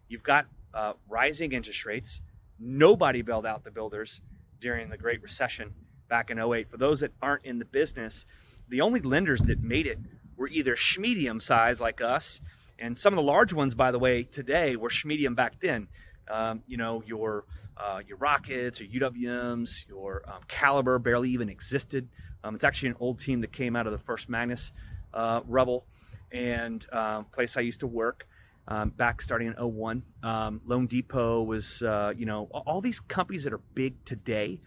You've 0.09 0.23
got 0.23 0.47
uh, 0.75 0.95
rising 1.09 1.53
interest 1.53 1.85
rates. 1.85 2.21
Nobody 2.59 3.23
bailed 3.23 3.47
out 3.47 3.65
the 3.65 3.71
builders 3.71 4.21
during 4.61 4.91
the 4.91 4.99
Great 4.99 5.23
Recession 5.23 5.73
back 6.09 6.31
in 6.31 6.39
08. 6.39 6.71
For 6.71 6.77
those 6.77 7.01
that 7.01 7.13
aren't 7.23 7.45
in 7.45 7.59
the 7.59 7.65
business, 7.65 8.27
the 8.69 8.81
only 8.81 9.01
lenders 9.01 9.41
that 9.43 9.63
made 9.63 9.87
it 9.87 9.99
were 10.41 10.49
either 10.49 10.75
medium 10.99 11.39
size 11.39 11.83
like 11.83 12.01
us 12.01 12.41
And 12.79 12.97
some 12.97 13.13
of 13.13 13.17
the 13.19 13.23
large 13.23 13.53
ones, 13.53 13.75
by 13.75 13.93
the 13.93 13.99
way, 13.99 14.23
today 14.23 14.75
were 14.75 14.89
Schmedium 14.89 15.37
back 15.37 15.61
then. 15.61 15.89
Um, 16.31 16.63
you 16.67 16.79
know, 16.79 17.03
your 17.07 17.45
uh, 17.77 18.01
your 18.07 18.17
Rockets 18.17 18.81
or 18.81 18.85
UWMs, 18.85 19.87
your 19.87 20.23
um, 20.27 20.41
Caliber 20.49 20.99
barely 20.99 21.29
even 21.31 21.51
existed. 21.51 22.09
Um, 22.43 22.55
it's 22.55 22.65
actually 22.65 22.89
an 22.91 22.97
old 23.01 23.19
team 23.19 23.43
that 23.43 23.53
came 23.53 23.77
out 23.77 23.87
of 23.87 23.93
the 23.93 23.99
first 23.99 24.31
Magnus 24.31 24.73
uh, 25.13 25.43
rubble 25.47 25.85
and 26.33 26.87
um, 26.91 27.27
place 27.27 27.59
I 27.59 27.61
used 27.61 27.81
to 27.81 27.87
work 27.87 28.27
um, 28.67 28.91
back 28.91 29.21
starting 29.21 29.49
in 29.49 29.55
01. 29.55 30.03
Um, 30.23 30.63
loanDepot 30.67 31.45
was, 31.45 31.83
uh, 31.83 32.15
you 32.17 32.25
know, 32.25 32.45
all 32.45 32.81
these 32.81 33.01
companies 33.01 33.45
that 33.45 33.53
are 33.53 33.61
big 33.75 34.03
today 34.07 34.63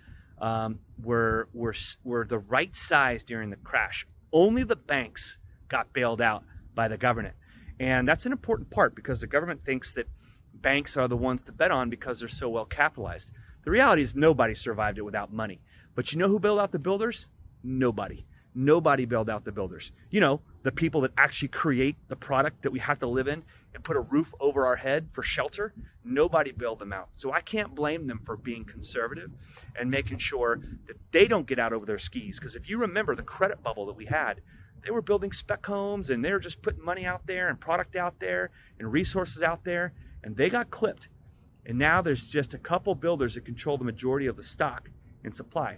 were, 1.01 1.48
were, 1.51 1.74
were 2.03 2.25
the 2.25 2.39
right 2.39 2.75
size 2.75 3.24
during 3.24 3.50
the 3.50 3.56
crash. 3.56 4.06
Only 4.32 4.63
the 4.63 4.75
banks 4.75 5.39
got 5.74 5.92
bailed 5.92 6.22
out 6.22 6.44
by 6.75 6.88
the 6.88 6.98
government. 6.98 7.34
And 7.80 8.08
that's 8.08 8.27
an 8.27 8.32
important 8.32 8.70
part 8.70 8.94
because 8.94 9.22
the 9.22 9.27
government 9.27 9.65
thinks 9.65 9.92
that 9.96 10.08
banks 10.53 10.96
are 10.96 11.08
the 11.08 11.18
ones 11.18 11.42
to 11.44 11.51
bet 11.51 11.72
on 11.72 11.89
because 11.89 12.20
they're 12.20 12.30
so 12.30 12.48
well 12.48 12.65
capitalized. 12.65 13.32
The 13.65 13.72
reality 13.72 14.03
is 14.03 14.15
nobody 14.15 14.53
survived 14.53 15.00
it 15.00 15.01
without 15.01 15.34
money. 15.34 15.62
But 15.96 16.13
you 16.13 16.20
know 16.20 16.27
who 16.27 16.39
bailed 16.39 16.60
out 16.60 16.72
the 16.72 16.77
builders? 16.77 17.25
Nobody. 17.63 18.24
Nobody 18.53 19.06
bailed 19.06 19.32
out 19.32 19.46
the 19.46 19.51
builders. 19.51 19.92
You 20.12 20.20
know, 20.20 20.42
the 20.62 20.72
people 20.72 21.01
that 21.01 21.12
actually 21.18 21.48
create 21.48 21.96
the 22.08 22.15
product 22.15 22.62
that 22.62 22.72
we 22.72 22.77
have 22.77 23.00
to 23.00 23.08
live 23.08 23.27
in 23.27 23.44
and 23.74 23.84
put 23.84 23.98
a 23.98 24.01
roof 24.01 24.32
over 24.39 24.68
our 24.68 24.75
head 24.75 25.10
for 25.12 25.24
shelter, 25.24 25.74
nobody 26.06 26.51
bailed 26.51 26.77
them 26.77 26.94
out. 26.94 27.10
So 27.13 27.32
I 27.32 27.42
can't 27.42 27.74
blame 27.74 28.06
them 28.06 28.22
for 28.24 28.38
being 28.38 28.63
conservative 28.63 29.32
and 29.75 29.89
making 29.89 30.20
sure 30.20 30.60
that 30.86 30.98
they 31.12 31.27
don't 31.27 31.48
get 31.48 31.58
out 31.58 31.74
over 31.74 31.88
their 31.88 31.98
skis. 31.98 32.39
Because 32.39 32.56
if 32.56 32.70
you 32.70 32.77
remember 32.77 33.15
the 33.15 33.24
credit 33.24 33.63
bubble 33.63 33.88
that 33.88 33.98
we 33.98 34.06
had, 34.06 34.42
they 34.83 34.91
were 34.91 35.01
building 35.01 35.31
spec 35.31 35.65
homes 35.65 36.09
and 36.09 36.23
they 36.23 36.31
were 36.31 36.39
just 36.39 36.61
putting 36.61 36.83
money 36.83 37.05
out 37.05 37.25
there 37.25 37.49
and 37.49 37.59
product 37.59 37.95
out 37.95 38.19
there 38.19 38.51
and 38.79 38.91
resources 38.91 39.41
out 39.41 39.63
there, 39.63 39.93
and 40.23 40.35
they 40.35 40.49
got 40.49 40.69
clipped. 40.69 41.09
And 41.65 41.77
now 41.77 42.01
there's 42.01 42.29
just 42.29 42.53
a 42.53 42.57
couple 42.57 42.93
builders 42.95 43.35
that 43.35 43.45
control 43.45 43.77
the 43.77 43.85
majority 43.85 44.27
of 44.27 44.35
the 44.35 44.43
stock 44.43 44.89
and 45.23 45.35
supply. 45.35 45.77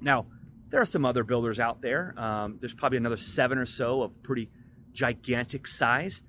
Now, 0.00 0.26
there 0.70 0.80
are 0.80 0.86
some 0.86 1.04
other 1.04 1.24
builders 1.24 1.58
out 1.58 1.80
there. 1.80 2.14
Um, 2.18 2.58
there's 2.60 2.74
probably 2.74 2.98
another 2.98 3.16
seven 3.16 3.58
or 3.58 3.66
so 3.66 4.02
of 4.02 4.22
pretty 4.22 4.50
gigantic 4.92 5.66
size. 5.66 6.22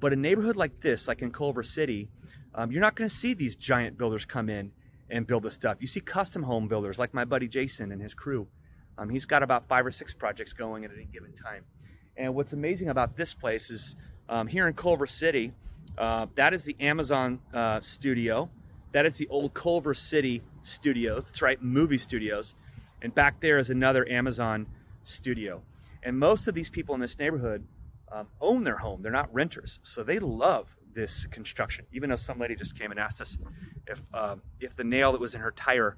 But 0.00 0.12
a 0.12 0.16
neighborhood 0.16 0.56
like 0.56 0.80
this, 0.80 1.08
like 1.08 1.22
in 1.22 1.30
Culver 1.30 1.62
City, 1.62 2.08
um, 2.54 2.70
you're 2.70 2.80
not 2.80 2.94
going 2.94 3.08
to 3.08 3.14
see 3.14 3.34
these 3.34 3.56
giant 3.56 3.96
builders 3.96 4.24
come 4.24 4.50
in 4.50 4.72
and 5.08 5.26
build 5.26 5.44
this 5.44 5.54
stuff. 5.54 5.78
You 5.80 5.86
see 5.86 6.00
custom 6.00 6.42
home 6.42 6.68
builders 6.68 6.98
like 6.98 7.14
my 7.14 7.24
buddy 7.24 7.48
Jason 7.48 7.92
and 7.92 8.02
his 8.02 8.14
crew. 8.14 8.48
Um, 8.98 9.08
he's 9.08 9.24
got 9.24 9.42
about 9.42 9.66
five 9.68 9.84
or 9.84 9.90
six 9.90 10.12
projects 10.12 10.52
going 10.52 10.84
at 10.84 10.90
any 10.94 11.04
given 11.04 11.32
time. 11.32 11.64
And 12.16 12.34
what's 12.34 12.52
amazing 12.52 12.88
about 12.88 13.16
this 13.16 13.34
place 13.34 13.70
is 13.70 13.96
um, 14.28 14.46
here 14.46 14.68
in 14.68 14.74
Culver 14.74 15.06
City, 15.06 15.52
uh, 15.98 16.26
that 16.36 16.54
is 16.54 16.64
the 16.64 16.76
Amazon 16.80 17.40
uh, 17.52 17.80
studio. 17.80 18.50
That 18.92 19.06
is 19.06 19.18
the 19.18 19.26
old 19.28 19.54
Culver 19.54 19.94
City 19.94 20.42
studios. 20.62 21.26
That's 21.26 21.42
right, 21.42 21.60
movie 21.62 21.98
studios. 21.98 22.54
And 23.02 23.14
back 23.14 23.40
there 23.40 23.58
is 23.58 23.70
another 23.70 24.08
Amazon 24.08 24.66
studio. 25.02 25.62
And 26.02 26.18
most 26.18 26.46
of 26.48 26.54
these 26.54 26.70
people 26.70 26.94
in 26.94 27.00
this 27.00 27.18
neighborhood 27.18 27.66
um, 28.14 28.28
own 28.40 28.64
their 28.64 28.76
home. 28.76 29.02
They're 29.02 29.12
not 29.12 29.32
renters. 29.34 29.80
So 29.82 30.02
they 30.04 30.18
love 30.18 30.76
this 30.94 31.26
construction. 31.26 31.86
Even 31.92 32.10
though 32.10 32.16
some 32.16 32.38
lady 32.38 32.54
just 32.54 32.78
came 32.78 32.90
and 32.90 33.00
asked 33.00 33.20
us 33.20 33.38
if, 33.86 34.00
uh, 34.14 34.36
if 34.60 34.76
the 34.76 34.84
nail 34.84 35.12
that 35.12 35.20
was 35.20 35.34
in 35.34 35.40
her 35.40 35.50
tire 35.50 35.96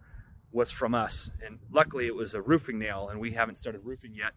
was 0.53 0.71
from 0.71 0.95
us. 0.95 1.31
And 1.45 1.59
luckily 1.71 2.07
it 2.07 2.15
was 2.15 2.35
a 2.35 2.41
roofing 2.41 2.79
nail 2.79 3.09
and 3.09 3.21
we 3.21 3.33
haven't 3.33 3.57
started 3.57 3.83
roofing 3.85 4.15
yet. 4.15 4.33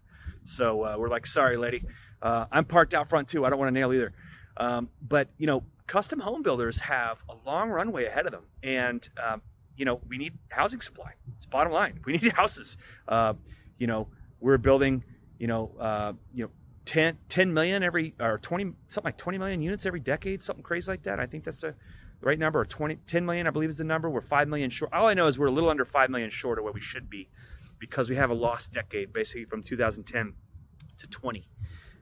So 0.46 0.84
uh, 0.86 0.96
we're 0.98 1.10
like, 1.10 1.26
sorry, 1.26 1.58
lady. 1.58 1.86
Uh, 2.22 2.46
I'm 2.52 2.66
parked 2.66 2.94
out 2.94 3.10
front 3.10 3.30
too. 3.30 3.46
I 3.46 3.50
don't 3.50 3.60
want 3.60 3.70
a 3.70 3.74
nail 3.80 3.94
either. 3.94 4.14
Um, 4.58 4.90
but, 5.02 5.30
you 5.38 5.48
know, 5.48 5.64
custom 5.88 6.20
home 6.20 6.42
builders 6.42 6.80
have 6.82 7.20
a 7.30 7.36
long 7.50 7.70
runway 7.70 8.06
ahead 8.06 8.26
of 8.26 8.32
them. 8.32 8.44
And 8.62 9.08
um, 9.24 9.42
you 9.80 9.86
know, 9.86 10.02
we 10.08 10.18
need 10.18 10.38
housing 10.50 10.82
supply. 10.82 11.14
It's 11.36 11.46
bottom 11.46 11.72
line. 11.72 12.02
We 12.06 12.14
need 12.14 12.34
houses. 12.34 12.78
Uh, 13.08 13.34
you 13.80 13.88
know, 13.88 14.10
we're 14.42 14.58
building, 14.58 15.04
you 15.40 15.48
know, 15.48 15.72
uh, 15.80 16.14
you 16.34 16.44
know, 16.44 16.52
10, 16.86 17.18
10 17.30 17.54
million 17.54 17.82
every, 17.82 18.14
or 18.20 18.38
20, 18.38 18.74
something 18.88 19.08
like 19.08 19.18
20 19.18 19.38
million 19.38 19.62
units 19.62 19.86
every 19.86 20.02
decade, 20.02 20.44
something 20.44 20.64
crazy 20.64 20.92
like 20.92 21.04
that. 21.04 21.20
I 21.20 21.26
think 21.26 21.46
that's 21.46 21.62
the 21.62 21.76
right 22.22 22.38
number, 22.38 22.60
or 22.60 22.66
20, 22.66 22.98
10 23.08 23.26
million, 23.26 23.48
I 23.48 23.52
believe 23.52 23.70
is 23.70 23.78
the 23.78 23.84
number. 23.84 24.10
We're 24.10 24.22
5 24.22 24.48
million 24.48 24.70
short. 24.70 24.94
All 24.94 25.08
I 25.08 25.14
know 25.14 25.28
is 25.28 25.40
we're 25.40 25.48
a 25.48 25.52
little 25.52 25.70
under 25.70 25.86
5 25.86 26.10
million 26.10 26.30
short 26.30 26.58
of 26.58 26.64
where 26.64 26.74
we 26.74 26.82
should 26.82 27.10
be 27.10 27.30
because 27.80 28.10
we 28.10 28.16
have 28.16 28.30
a 28.30 28.34
lost 28.34 28.74
decade, 28.74 29.14
basically 29.14 29.46
from 29.46 29.64
2010 29.64 30.34
to 30.98 31.08
20. 31.08 31.48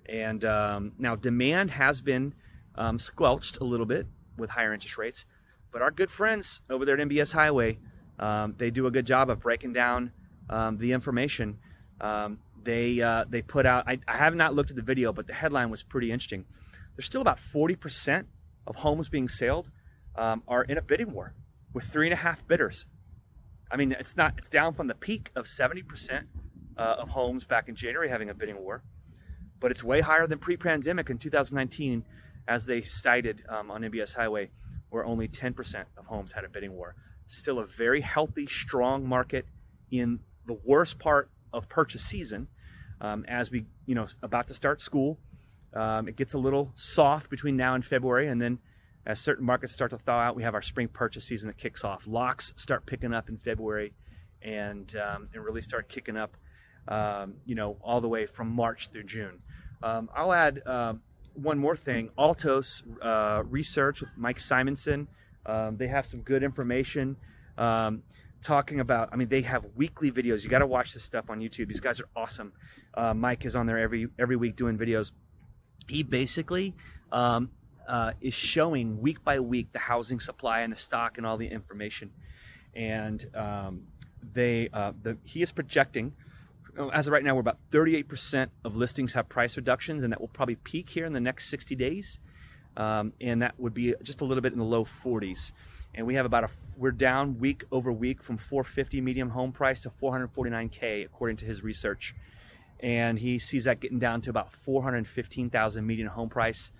And 0.10 0.43
um, 0.45 0.93
now 0.97 1.15
demand 1.15 1.71
has 1.71 2.01
been 2.01 2.34
um, 2.75 2.99
squelched 2.99 3.60
a 3.60 3.63
little 3.63 3.86
bit 3.86 4.08
with 4.38 4.51
higher 4.51 4.73
interest 4.73 4.97
rates. 4.97 5.25
But 5.71 5.82
our 5.82 5.91
good 5.91 6.10
friends 6.10 6.62
over 6.69 6.86
there 6.86 6.99
at 6.99 7.08
MBS 7.08 7.34
Highway, 7.34 7.80
um, 8.19 8.56
they 8.58 8.71
do 8.71 8.88
a 8.88 8.91
good 8.91 9.06
job 9.06 9.30
of 9.30 9.39
breaking 9.39 9.73
down 9.73 10.12
um, 10.49 10.77
the 10.77 10.93
information. 10.93 11.60
Um, 11.99 12.39
they 12.63 13.01
uh, 13.01 13.25
they 13.27 13.41
put 13.41 13.65
out. 13.65 13.86
I, 13.88 13.99
I, 14.08 14.17
have 14.17 14.36
not 14.36 14.53
looked 14.53 14.69
at 14.69 14.75
the 14.75 14.82
video, 14.82 15.12
but 15.13 15.27
the 15.27 15.34
headline 15.34 15.69
was 15.69 15.84
pretty 15.84 16.12
interesting. 16.12 16.45
There's 16.95 17.06
still 17.06 17.21
about 17.21 17.38
40% 17.38 18.25
of 18.65 18.75
homes 18.75 19.10
being 19.10 19.27
sold 19.27 19.69
um, 20.17 20.43
are 20.47 20.63
in 20.63 20.77
a 20.77 20.82
bidding 20.82 21.12
war 21.13 21.34
with 21.73 21.86
three 21.86 22.08
and 22.08 22.13
a 22.13 22.17
half 22.17 22.47
bidders. 22.47 22.86
I 23.71 23.75
mean, 23.77 23.91
it's 23.91 24.15
not. 24.15 24.36
It's 24.38 24.49
down 24.49 24.73
from 24.73 24.88
the 24.88 24.95
peak 24.95 25.32
of 25.36 25.45
70% 25.45 26.23
uh, 26.77 26.82
of 26.82 27.10
homes 27.10 27.43
back 27.43 27.67
in 27.67 27.75
January 27.75 28.10
having 28.10 28.30
a 28.30 28.34
bidding 28.34 28.58
war, 28.58 28.84
but 29.60 29.71
it's 29.71 29.84
way 29.84 30.01
higher 30.01 30.27
than 30.27 30.39
pre-pandemic 30.39 31.10
in 31.10 31.17
2019, 31.17 32.06
as 32.47 32.65
they 32.65 32.82
cited 32.82 33.43
um, 33.49 33.69
on 33.71 33.82
MBS 33.82 34.15
Highway 34.15 34.49
where 34.89 35.06
only 35.06 35.27
10% 35.27 35.86
of 35.97 36.06
homes 36.06 36.32
had 36.32 36.43
a 36.43 36.49
bidding 36.49 36.73
war. 36.73 36.95
Still 37.25 37.60
a 37.60 37.65
very 37.65 38.01
healthy, 38.01 38.47
strong 38.47 39.08
market 39.08 39.45
in 39.91 40.19
the 40.45 40.58
worst 40.65 40.97
part 40.97 41.30
of 41.51 41.67
purchase 41.67 42.03
season. 42.03 42.47
Um, 43.01 43.25
as 43.27 43.51
we, 43.51 43.65
you 43.86 43.95
know, 43.95 44.08
about 44.23 44.47
to 44.47 44.53
start 44.53 44.82
school, 44.82 45.19
um, 45.73 46.08
it 46.08 46.15
gets 46.15 46.34
a 46.34 46.38
little 46.38 46.71
soft 46.75 47.30
between 47.30 47.58
now 47.58 47.75
and 47.75 47.84
February, 47.86 48.27
and 48.27 48.41
then 48.41 48.60
as 49.07 49.19
certain 49.19 49.45
markets 49.45 49.73
start 49.73 49.91
to 49.91 49.97
thaw 49.97 50.19
out, 50.19 50.35
we 50.35 50.43
have 50.43 50.53
our 50.53 50.61
spring 50.61 50.89
purchase 50.89 51.23
season 51.23 51.47
that 51.47 51.57
kicks 51.57 51.83
off. 51.83 52.05
Locks 52.05 52.53
start 52.57 52.85
picking 52.85 53.13
up 53.13 53.29
in 53.29 53.37
February, 53.37 53.93
and 54.41 54.93
um, 54.97 55.29
and 55.33 55.43
really 55.43 55.61
start 55.61 55.87
kicking 55.87 56.17
up, 56.17 56.35
um, 56.89 57.35
you 57.45 57.55
know, 57.55 57.77
all 57.81 58.01
the 58.01 58.09
way 58.09 58.25
from 58.25 58.51
March 58.51 58.89
through 58.89 59.05
June. 59.05 59.39
Um, 59.81 60.09
I'll 60.13 60.33
add 60.33 60.61
um, 60.67 61.01
one 61.33 61.57
more 61.57 61.77
thing 61.77 62.09
Altos 62.17 62.83
uh, 63.01 63.43
Research 63.45 64.01
with 64.01 64.09
Mike 64.17 64.39
Simonsen. 64.39 65.07
Um, 65.45 65.77
they 65.77 65.87
have 65.87 66.05
some 66.05 66.21
good 66.21 66.43
information 66.43 67.15
um, 67.57 68.03
talking 68.41 68.81
about, 68.81 69.09
I 69.13 69.15
mean, 69.15 69.29
they 69.29 69.41
have 69.43 69.65
weekly 69.75 70.11
videos. 70.11 70.43
You 70.43 70.49
got 70.49 70.59
to 70.59 70.67
watch 70.67 70.93
this 70.93 71.03
stuff 71.03 71.29
on 71.29 71.39
YouTube. 71.39 71.69
These 71.69 71.79
guys 71.79 72.01
are 72.01 72.09
awesome. 72.15 72.51
Uh, 72.93 73.13
Mike 73.13 73.45
is 73.45 73.55
on 73.55 73.65
there 73.65 73.77
every, 73.77 74.07
every 74.19 74.35
week 74.35 74.57
doing 74.57 74.77
videos. 74.77 75.11
He 75.87 76.03
basically 76.03 76.75
um, 77.11 77.51
uh, 77.88 78.12
is 78.21 78.34
showing 78.34 79.02
week 79.02 79.23
by 79.23 79.39
week 79.39 79.71
the 79.71 79.80
housing 79.80 80.19
supply 80.19 80.62
and 80.62 80.71
the 80.71 80.78
stock 80.78 81.17
and 81.17 81.26
all 81.26 81.38
the 81.38 81.47
information. 81.47 82.12
And 82.73 83.26
um, 83.36 83.84
they, 84.34 84.69
uh, 84.71 84.93
the, 85.02 85.17
he 85.23 85.41
is 85.41 85.52
projecting 85.52 86.13
as 86.93 87.08
of 87.08 87.13
right 87.13 87.23
now, 87.23 87.34
we're 87.34 87.41
about 87.41 87.58
38% 87.71 88.50
of 88.63 88.76
listings 88.76 89.13
have 89.13 89.28
price 89.28 89.58
reductions, 89.58 90.04
and 90.04 90.13
that 90.13 90.21
will 90.21 90.28
probably 90.28 90.56
peak 90.56 90.89
here 90.89 91.06
in 91.06 91.13
the 91.13 91.19
next 91.19 91.50
60 91.50 91.76
days. 91.76 92.19
Um, 92.76 93.13
and 93.19 93.41
that 93.41 93.60
would 93.60 93.73
be 93.73 93.95
just 94.04 94.21
a 94.21 94.26
little 94.26 94.41
bit 94.41 94.54
in 94.54 94.60
the 94.60 94.65
low 94.65 94.86
40s. 94.86 95.52
And 95.95 96.06
we 96.06 96.13
have 96.15 96.26
about 96.26 96.43
a 96.43 96.50
we're 96.76 96.91
down 96.91 97.39
week 97.39 97.63
over 97.71 97.91
week 97.91 98.21
from 98.21 98.38
450 98.38 99.02
medium 99.02 99.32
home 99.32 99.52
price 99.52 99.82
to 99.82 99.89
449k 99.89 101.04
according 101.04 101.38
to 101.38 101.45
his 101.45 101.63
research, 101.63 102.13
and 102.80 103.17
he 103.17 103.39
sees 103.39 103.63
that 103.63 103.80
getting 103.80 103.97
down 103.97 104.21
to 104.21 104.30
about 104.30 104.54
415,000 104.54 105.88
median 105.88 106.08
home 106.08 106.30
price, 106.30 106.71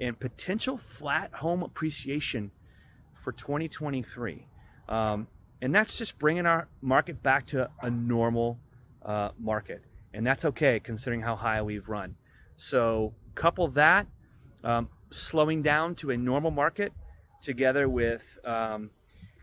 and 0.00 0.18
potential 0.18 0.76
flat 0.76 1.34
home 1.34 1.62
appreciation 1.62 2.50
for 3.14 3.32
2023. 3.32 4.46
Um, 4.88 5.26
and 5.60 5.74
that's 5.74 5.98
just 5.98 6.18
bringing 6.18 6.46
our 6.46 6.68
market 6.80 7.22
back 7.22 7.46
to 7.46 7.68
a 7.82 7.90
normal 7.90 8.58
uh, 9.04 9.30
market. 9.38 9.82
And 10.14 10.26
that's 10.26 10.44
okay 10.44 10.80
considering 10.80 11.20
how 11.22 11.36
high 11.36 11.62
we've 11.62 11.88
run. 11.88 12.16
So, 12.56 13.14
couple 13.34 13.68
that 13.68 14.08
um, 14.64 14.88
slowing 15.10 15.62
down 15.62 15.94
to 15.96 16.10
a 16.10 16.16
normal 16.16 16.50
market 16.50 16.92
together 17.40 17.88
with, 17.88 18.38
um, 18.44 18.90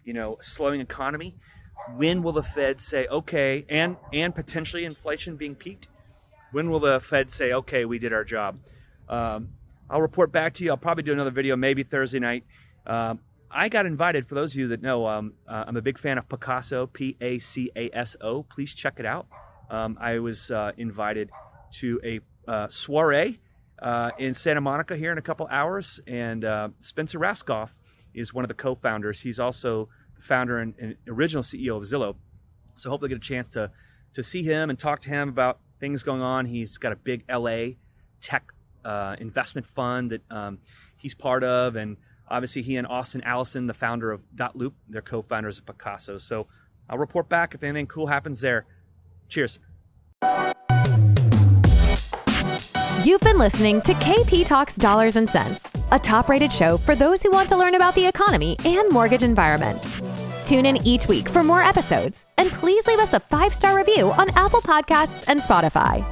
you 0.04 0.14
know, 0.14 0.38
slowing 0.42 0.82
economy. 0.82 1.36
When 1.96 2.24
will 2.24 2.32
the 2.32 2.44
Fed 2.44 2.82
say, 2.82 3.06
okay, 3.08 3.66
and, 3.70 3.98
and 4.12 4.34
potentially 4.34 4.86
inflation 4.86 5.36
being 5.36 5.56
peaked? 5.56 5.88
When 6.52 6.70
will 6.70 6.80
the 6.80 7.00
Fed 7.00 7.30
say, 7.30 7.52
okay, 7.54 7.86
we 7.86 8.00
did 8.00 8.12
our 8.12 8.24
job? 8.24 8.58
I'll 9.90 10.02
report 10.02 10.32
back 10.32 10.54
to 10.56 10.64
you. 10.64 10.72
I'll 10.72 10.78
probably 10.78 11.04
do 11.04 11.14
another 11.14 11.32
video 11.32 11.56
maybe 11.56 11.84
Thursday 11.84 12.20
night. 12.20 12.44
Um, 12.86 13.20
I 13.52 13.70
got 13.70 13.86
invited. 13.86 14.28
For 14.28 14.36
those 14.36 14.54
of 14.54 14.60
you 14.60 14.68
that 14.70 14.82
know, 14.82 15.08
um, 15.08 15.34
uh, 15.48 15.66
I'm 15.68 15.78
a 15.78 15.82
big 15.82 15.98
fan 15.98 16.18
of 16.18 16.28
Pacaso, 16.28 16.92
P 16.92 17.16
A 17.22 17.40
C 17.40 17.72
A 17.76 17.90
S 17.94 18.18
O. 18.22 18.44
Please 18.44 18.74
check 18.74 18.96
it 19.00 19.06
out 19.06 19.28
um, 19.70 19.98
I 20.00 20.20
was 20.20 20.52
uh, 20.52 20.72
invited 20.78 21.30
to 21.74 22.00
a 22.04 22.20
uh, 22.50 22.68
soiree 22.70 23.40
uh, 23.82 24.12
in 24.18 24.34
Santa 24.34 24.62
Monica 24.62 24.96
here 24.96 25.12
in 25.12 25.18
a 25.18 25.22
couple 25.22 25.48
hours. 25.50 26.00
And 26.08 26.46
uh, 26.46 26.70
Spencer 26.80 27.20
Rascoff 27.20 27.70
is 28.14 28.34
one 28.34 28.44
of 28.44 28.50
the 28.50 28.56
co-founders. 28.56 29.22
He's 29.22 29.40
also 29.40 29.90
the 30.16 30.22
founder 30.22 30.60
and, 30.60 30.74
and 30.80 30.96
original 31.08 31.44
CEO 31.44 31.78
of 31.78 31.84
Zillow. 31.84 32.16
So 32.76 32.90
hopefully 32.90 33.10
get 33.10 33.18
a 33.18 33.22
chance 33.22 33.50
to 33.52 33.72
to 34.14 34.24
see 34.24 34.44
him 34.44 34.70
and 34.70 34.80
talk 34.80 35.02
to 35.02 35.10
him 35.10 35.28
about 35.28 35.60
things 35.80 36.04
going 36.04 36.22
on. 36.22 36.46
He's 36.46 36.78
got 36.78 36.94
a 36.94 36.96
big 36.96 37.26
LA 37.30 37.76
tech 38.22 38.46
uh, 38.86 39.16
investment 39.20 39.68
fund 39.68 40.12
that 40.12 40.22
um, 40.32 40.60
he's 40.96 41.14
part 41.14 41.44
of, 41.44 41.76
and 41.76 41.98
obviously 42.30 42.62
he 42.62 42.78
and 42.78 42.88
Austin 42.88 43.22
Allison, 43.24 43.68
the 43.68 43.74
founder 43.74 44.12
of 44.12 44.22
dotloop, 44.36 44.74
they're 44.88 45.02
co-founders 45.02 45.58
of 45.58 45.66
Pacaso. 45.66 46.22
So 46.22 46.48
I'll 46.90 46.98
report 46.98 47.28
back 47.28 47.54
if 47.54 47.64
anything 47.64 47.88
cool 47.88 48.08
happens 48.08 48.42
there. 48.42 48.66
Cheers. 49.28 49.60
You've 53.04 53.22
been 53.22 53.38
listening 53.38 53.82
to 53.84 53.94
KP 53.94 54.46
Talks 54.46 54.76
Dollars 54.76 55.16
and 55.16 55.30
Sense, 55.30 55.68
a 55.92 56.00
top 56.00 56.28
rated 56.28 56.52
show 56.52 56.78
for 56.78 56.96
those 56.96 57.22
who 57.22 57.30
want 57.30 57.50
to 57.50 57.58
learn 57.58 57.76
about 57.76 57.94
the 57.94 58.06
economy 58.06 58.58
and 58.66 58.92
mortgage 58.92 59.22
environment. 59.22 59.80
Tune 60.44 60.66
in 60.66 60.78
each 60.88 61.08
week 61.08 61.30
for 61.30 61.44
more 61.44 61.62
episodes, 61.62 62.26
and 62.38 62.50
please 62.50 62.88
leave 62.88 63.00
us 63.00 63.14
a 63.14 63.20
five 63.20 63.54
star 63.54 63.78
review 63.78 64.12
on 64.12 64.30
Apple 64.32 64.62
Podcasts 64.62 65.26
and 65.28 65.40
Spotify. 65.40 66.04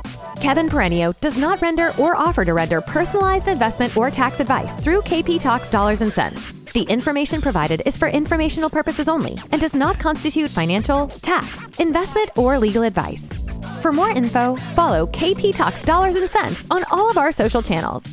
Kevin 0.43 0.67
Peranio 0.67 1.17
does 1.21 1.37
not 1.37 1.61
render 1.61 1.93
or 1.97 2.17
offer 2.17 2.43
to 2.43 2.53
render 2.53 2.81
personalized 2.81 3.47
investment 3.47 3.95
or 3.95 4.11
tax 4.11 4.41
advice 4.41 4.75
through 4.75 5.01
KP 5.03 5.39
Talks 5.39 5.69
Dollars 5.69 6.01
and 6.01 6.11
Sense. 6.11 6.51
The 6.73 6.83
information 6.83 7.39
provided 7.39 7.81
is 7.85 7.97
for 7.97 8.09
informational 8.09 8.69
purposes 8.69 9.07
only 9.07 9.39
and 9.53 9.61
does 9.61 9.73
not 9.73 9.99
constitute 9.99 10.49
financial, 10.49 11.07
tax, 11.07 11.65
investment, 11.79 12.29
or 12.37 12.59
legal 12.59 12.83
advice. 12.83 13.25
For 13.81 13.93
more 13.93 14.11
info, 14.11 14.57
follow 14.75 15.07
KP 15.07 15.55
Talks 15.55 15.81
Dollars 15.81 16.17
and 16.17 16.29
Sense 16.29 16.65
on 16.69 16.83
all 16.91 17.09
of 17.09 17.17
our 17.17 17.31
social 17.31 17.61
channels. 17.61 18.03